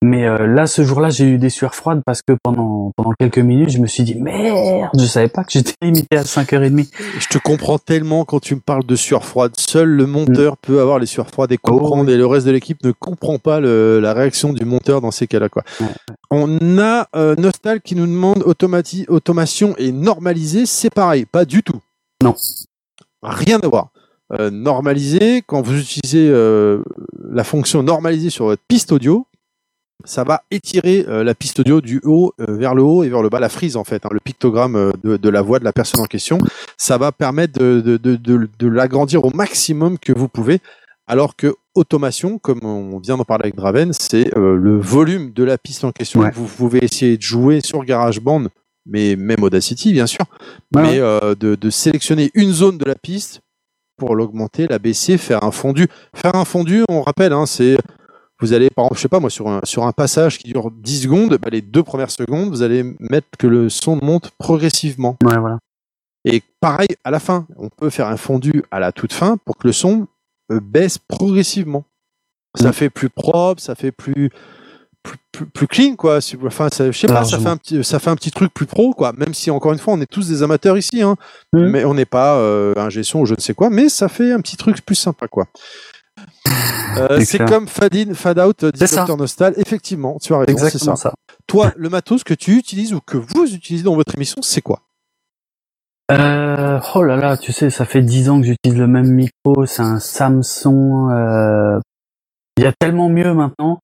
[0.00, 3.38] Mais euh, là, ce jour-là, j'ai eu des sueurs froides parce que pendant pendant quelques
[3.40, 6.88] minutes, je me suis dit merde, je savais pas que j'étais limité à 5h30.
[7.18, 9.52] Je te comprends tellement quand tu me parles de sueur froide.
[9.56, 12.12] Seul le monteur peut avoir les sueurs froides et comprendre, Oh, oui.
[12.12, 15.26] et le reste de l'équipe ne comprend pas le- la réaction du monteur dans ces
[15.26, 15.48] cas-là.
[15.48, 15.64] Quoi.
[15.80, 15.86] Ouais.
[16.30, 21.64] On a euh, Nostal qui nous demande automati- automation et normalisé, c'est pareil, pas du
[21.64, 21.80] tout.
[22.22, 22.36] Non.
[23.22, 23.88] Rien à voir.
[24.38, 26.82] Euh, normalisé, quand vous utilisez euh,
[27.32, 29.26] la fonction normalisée sur votre piste audio,
[30.04, 33.22] ça va étirer euh, la piste audio du haut euh, vers le haut et vers
[33.22, 35.64] le bas, la frise en fait, hein, le pictogramme euh, de, de la voix de
[35.64, 36.38] la personne en question.
[36.76, 40.60] Ça va permettre de, l'agrandir au maximum que vous pouvez.
[41.10, 45.42] Alors que automation, comme on vient d'en parler avec Draven, c'est euh, le volume de
[45.42, 46.20] la piste en question.
[46.20, 46.30] Ouais.
[46.34, 48.48] Vous pouvez essayer de jouer sur GarageBand,
[48.84, 50.26] mais même Audacity bien sûr,
[50.74, 53.40] Ouais, mais de, de sélectionner une zone de la piste
[53.96, 55.88] pour l'augmenter, la baisser, faire un fondu.
[56.14, 57.78] Faire un fondu, on rappelle, hein, c'est
[58.40, 60.70] vous allez, par exemple, je sais pas moi, sur un, sur un passage qui dure
[60.70, 65.16] 10 secondes, bah, les deux premières secondes, vous allez mettre que le son monte progressivement.
[65.24, 65.58] Ouais, voilà.
[66.24, 69.56] Et pareil, à la fin, on peut faire un fondu à la toute fin pour
[69.56, 70.06] que le son
[70.52, 71.84] euh, baisse progressivement.
[72.54, 74.30] Ça fait plus propre, ça fait plus
[75.02, 76.18] plus, plus, plus clean quoi.
[76.44, 78.66] Enfin, ça, je sais pas, ça fait un petit ça fait un petit truc plus
[78.66, 79.12] pro quoi.
[79.12, 81.16] Même si encore une fois, on est tous des amateurs ici, hein.
[81.52, 81.68] Mm.
[81.68, 83.70] Mais on n'est pas euh, un gestion ou je ne sais quoi.
[83.70, 85.46] Mais ça fait un petit truc plus sympa quoi.
[86.96, 88.64] Euh, C'est comme Fade In, Fade Out.
[88.64, 89.54] Dr Nostal.
[89.56, 91.10] Effectivement, tu as raison, c'est Exactement ça.
[91.10, 91.14] ça.
[91.46, 94.82] Toi, le matos que tu utilises ou que vous utilisez dans votre émission, c'est quoi?
[96.10, 99.66] Euh, Oh là là, tu sais, ça fait dix ans que j'utilise le même micro.
[99.66, 101.10] C'est un Samsung.
[101.10, 101.80] Euh...
[102.56, 103.80] Il y a tellement mieux maintenant.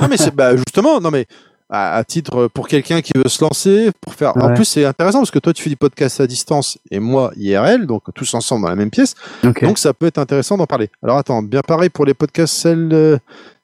[0.00, 1.26] non mais c'est bah, justement, non mais
[1.72, 4.36] à, titre pour quelqu'un qui veut se lancer, pour faire.
[4.36, 7.32] En plus, c'est intéressant parce que toi, tu fais du podcast à distance et moi
[7.36, 9.14] IRL, donc tous ensemble dans la même pièce.
[9.42, 10.90] Donc ça peut être intéressant d'en parler.
[11.02, 13.18] Alors attends, bien pareil pour les podcasts, celles euh,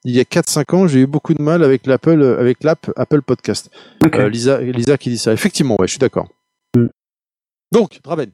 [0.05, 3.21] il y a 4-5 ans, j'ai eu beaucoup de mal avec l'Apple, avec l'app Apple
[3.21, 3.71] Podcast.
[4.05, 5.33] Euh, Lisa, Lisa qui dit ça.
[5.33, 6.29] Effectivement, ouais, je suis d'accord.
[6.75, 6.87] Mm.
[7.73, 8.31] Donc, Draven.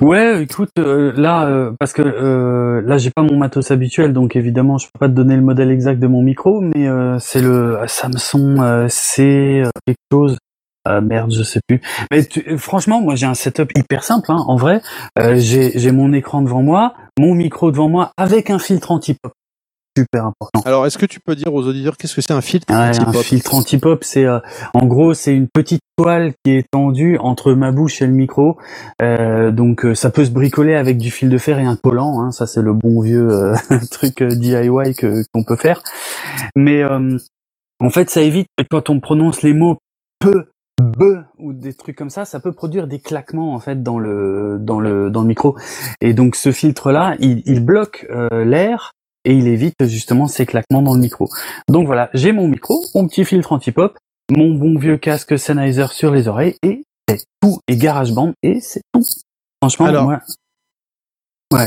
[0.00, 4.36] Ouais, écoute, euh, là, euh, parce que euh, là, j'ai pas mon matos habituel, donc
[4.36, 6.88] évidemment, je peux pas te donner le modèle exact de mon micro, mais
[7.20, 10.38] c'est le Samsung C quelque chose.
[11.02, 11.80] merde, je sais plus.
[12.10, 12.22] Mais
[12.58, 14.30] franchement, moi, j'ai un setup hyper simple.
[14.30, 14.80] Hein, en vrai,
[15.36, 19.32] j'ai mon écran devant moi, mon micro devant moi, avec un filtre anti-pop
[19.98, 20.60] super important.
[20.64, 23.22] Alors, est-ce que tu peux dire aux auditeurs qu'est-ce que c'est un filtre anti-pop Un
[23.22, 24.38] filtre anti-pop, c'est euh,
[24.74, 28.58] en gros c'est une petite toile qui est tendue entre ma bouche et le micro.
[29.02, 32.20] Euh, donc euh, ça peut se bricoler avec du fil de fer et un collant.
[32.20, 33.52] Hein, ça c'est le bon vieux
[33.90, 35.82] truc DIY que qu'on peut faire.
[36.54, 39.78] Mais en fait, ça évite quand on prononce les mots
[40.20, 40.46] peu
[40.80, 44.58] be ou des trucs comme ça, ça peut produire des claquements en fait dans le
[44.60, 45.56] dans le dans le micro.
[46.00, 48.92] Et donc ce filtre là, il, il bloque l'air
[49.28, 51.28] et il évite justement ces claquements dans le micro.
[51.68, 53.96] Donc voilà, j'ai mon micro, mon petit filtre anti-pop,
[54.30, 58.80] mon bon vieux casque Sennheiser sur les oreilles et c'est tout et GarageBand et c'est
[58.92, 59.04] tout.
[59.62, 60.20] Franchement, Alors, moi,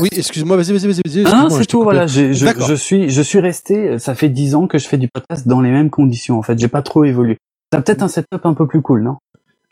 [0.01, 1.23] Oui, excuse-moi, vas-y, vas-y, vas-y.
[1.27, 2.07] Ah, c'est tout, voilà.
[2.07, 3.99] Je, je, suis, je suis resté.
[3.99, 6.39] Ça fait dix ans que je fais du podcast dans les mêmes conditions.
[6.39, 7.37] En fait, j'ai pas trop évolué.
[7.69, 9.17] T'as peut-être un setup un peu plus cool, non?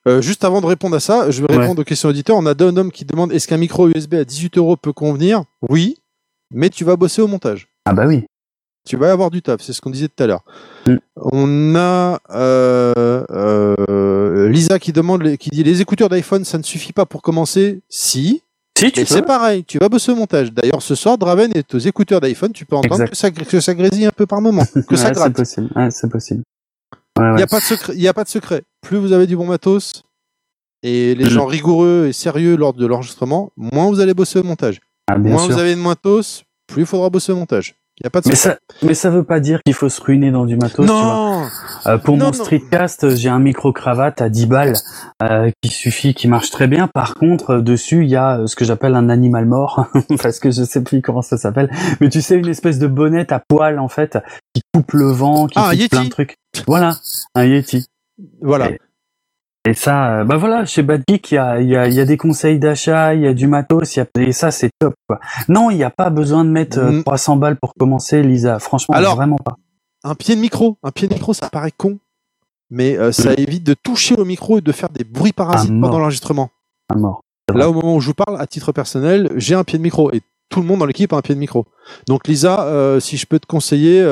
[0.07, 2.37] Euh, juste avant de répondre à ça, je vais répondre aux questions auditeurs.
[2.37, 5.43] On a deux hommes qui demandent est-ce qu'un micro USB à 18 euros peut convenir?
[5.69, 5.97] Oui,
[6.53, 7.67] mais tu vas bosser au montage.
[7.85, 8.25] Ah bah oui.
[8.87, 10.43] Tu vas avoir du taf, c'est ce qu'on disait tout à l'heure.
[10.87, 10.95] Mm.
[11.15, 16.93] On a euh, euh, Lisa qui demande, qui dit les écouteurs d'iPhone, ça ne suffit
[16.93, 17.81] pas pour commencer.
[17.89, 18.41] Si.
[18.77, 20.53] Si, tu c'est pareil, tu vas bosser au montage.
[20.53, 23.73] D'ailleurs, ce soir, Draven est aux écouteurs d'iPhone, tu peux entendre que ça, que ça,
[23.75, 25.33] grésille un peu par moment, que ça gratte.
[25.43, 25.91] C'est possible.
[25.91, 26.43] c'est possible.
[27.19, 27.93] Il n'y a pas de secret.
[27.97, 28.63] Il a pas de secret.
[28.81, 30.03] Plus vous avez du bon matos
[30.83, 31.29] et les mm.
[31.29, 34.79] gens rigoureux et sérieux lors de l'enregistrement, moins vous allez bosser au montage.
[35.07, 37.75] Ah, moins vous avez de matos, plus il faudra bosser au montage.
[38.01, 40.31] Y a pas de mais ça, mais ça veut pas dire qu'il faut se ruiner
[40.31, 40.87] dans du matos.
[40.87, 41.45] Non.
[41.85, 44.73] Euh, pour mon streetcast, j'ai un micro cravate à 10 balles
[45.21, 46.87] euh, qui suffit, qui marche très bien.
[46.87, 49.87] Par contre, dessus, il y a ce que j'appelle un animal mort,
[50.21, 51.69] parce que je sais plus comment ça s'appelle.
[51.99, 54.17] Mais tu sais, une espèce de bonnette à poil en fait,
[54.53, 56.37] qui coupe le vent, qui ah, coupe plein de trucs.
[56.67, 56.95] Voilà,
[57.35, 57.85] un Yeti.
[58.41, 58.69] Voilà.
[58.69, 58.79] Et
[59.73, 62.17] ça, euh, bah voilà, chez Bad Geek, il y a, y, a, y a, des
[62.17, 64.93] conseils d'achat, il y a du matos, y a, et ça, c'est top.
[65.07, 65.19] Quoi.
[65.47, 67.39] Non, il n'y a pas besoin de mettre 300 euh, mm.
[67.39, 68.59] balles pour commencer, Lisa.
[68.59, 69.57] Franchement, Alors, vraiment pas.
[70.03, 71.99] Un pied de micro, un pied de micro, ça paraît con,
[72.69, 73.35] mais euh, ça mm.
[73.37, 76.49] évite de toucher au micro et de faire des bruits parasites pendant l'enregistrement.
[76.95, 77.21] mort.
[77.53, 80.11] Là, au moment où je vous parle, à titre personnel, j'ai un pied de micro
[80.13, 81.65] et tout le monde dans l'équipe a un pied de micro.
[82.07, 84.05] Donc, Lisa, si je peux te conseiller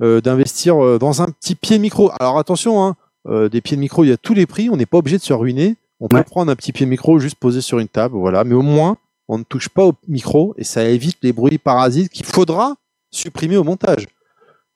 [0.00, 2.10] d'investir dans un petit pied de micro.
[2.18, 2.96] Alors attention, hein,
[3.28, 5.18] euh, des pieds de micro, il y a tous les prix, on n'est pas obligé
[5.18, 5.76] de se ruiner.
[6.00, 8.42] On peut prendre un petit pied de micro juste posé sur une table, voilà.
[8.42, 8.96] Mais au moins,
[9.28, 12.74] on ne touche pas au micro et ça évite les bruits parasites qu'il faudra
[13.12, 14.08] supprimer au montage.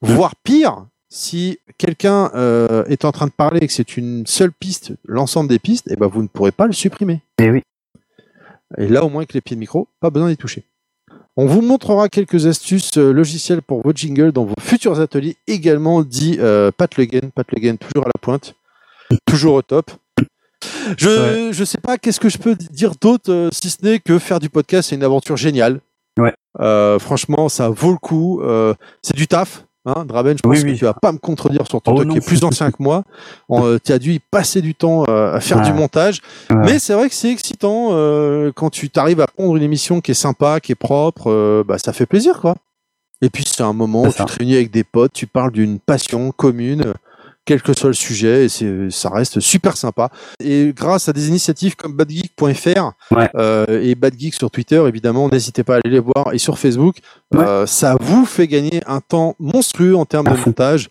[0.03, 4.53] Voire pire, si quelqu'un euh, est en train de parler et que c'est une seule
[4.53, 7.22] piste, l'ensemble des pistes, et eh ben vous ne pourrez pas le supprimer.
[7.38, 7.62] Et eh oui.
[8.78, 10.64] Et là, au moins avec les pieds de micro, pas besoin d'y toucher.
[11.39, 16.03] On vous montrera quelques astuces euh, logicielles pour vos jingles dans vos futurs ateliers, également
[16.03, 18.55] dit euh, Pat Le Pat Le toujours à la pointe,
[19.26, 19.91] toujours au top.
[20.97, 24.18] Je ne sais pas qu'est-ce que je peux dire d'autre, euh, si ce n'est que
[24.18, 25.80] faire du podcast, c'est une aventure géniale.
[26.18, 26.32] Ouais.
[26.99, 28.41] franchement, ça vaut le coup.
[29.03, 29.64] c'est du taf.
[29.87, 32.26] Hein, Draben, je pense que tu vas pas me contredire sur ton oh, qui est
[32.26, 33.05] plus ancien que moi.
[33.51, 36.20] Euh, tu as dû y passer du temps euh, à faire du montage.
[36.51, 40.11] Mais c'est vrai que c'est excitant euh, quand tu t'arrives à prendre une émission qui
[40.11, 41.64] est sympa, qui est propre.
[41.66, 42.57] bah, ça fait plaisir, quoi.
[43.22, 45.78] Et puis c'est un moment où tu te réunis avec des potes, tu parles d'une
[45.78, 46.93] passion commune
[47.47, 50.11] quel que soit le sujet, et ça reste super sympa.
[50.40, 52.92] Et grâce à des initiatives comme badgeek.fr
[53.36, 56.97] euh, et badgeek sur Twitter, évidemment, n'hésitez pas à aller les voir, et sur Facebook,
[57.34, 60.90] euh, ça vous fait gagner un temps monstrueux en termes de montage,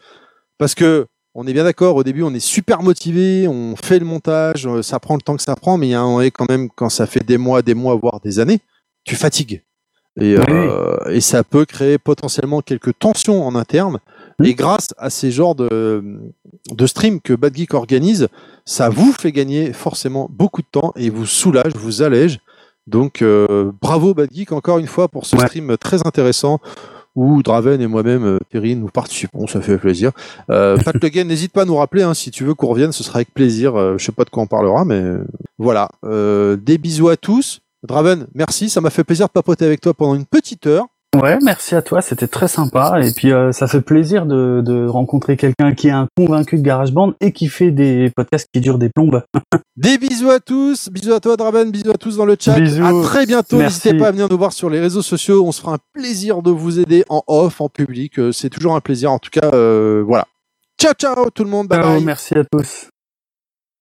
[0.58, 1.06] parce que
[1.38, 4.82] on est bien d'accord, au début on est super motivé, on fait le montage, euh,
[4.82, 6.70] ça prend le temps que ça prend, mais il y a un moment quand même,
[6.74, 8.60] quand ça fait des mois, des mois, voire des années,
[9.04, 9.62] tu fatigues.
[10.20, 14.00] Et, euh, et ça peut créer potentiellement quelques tensions en interne.
[14.44, 16.04] Et grâce à ces genres de,
[16.72, 18.28] de streams que Bad Geek organise,
[18.66, 22.40] ça vous fait gagner forcément beaucoup de temps et vous soulage, vous allège.
[22.88, 26.60] Donc euh, bravo Bad Geek encore une fois pour ce stream très intéressant
[27.16, 30.12] où Draven et moi-même, euh, Perrine, nous participons, ça fait plaisir.
[30.50, 33.04] Euh, Pat Le n'hésite pas à nous rappeler, hein, si tu veux qu'on revienne, ce
[33.04, 33.76] sera avec plaisir.
[33.76, 35.26] Euh, je sais pas de quoi on parlera, mais euh,
[35.58, 35.90] voilà.
[36.04, 37.62] Euh, des bisous à tous.
[37.84, 40.88] Draven, merci, ça m'a fait plaisir de papoter avec toi pendant une petite heure.
[41.20, 43.00] Ouais, merci à toi, c'était très sympa.
[43.02, 46.62] Et puis euh, ça fait plaisir de, de rencontrer quelqu'un qui est un convaincu de
[46.62, 49.24] GarageBand et qui fait des podcasts qui durent des plombes.
[49.78, 52.58] Des bisous à tous, bisous à toi Draven, bisous à tous dans le chat.
[52.58, 52.86] Bisous.
[52.86, 53.58] À très bientôt.
[53.58, 55.46] N'hésitez pas à venir nous voir sur les réseaux sociaux.
[55.46, 58.18] On se fera un plaisir de vous aider en off, en public.
[58.18, 59.12] Euh, C'est toujours un plaisir.
[59.12, 60.26] En tout cas, euh, voilà.
[60.80, 61.68] Ciao, ciao tout le monde.
[61.68, 62.04] Bye.
[62.04, 62.88] merci à tous.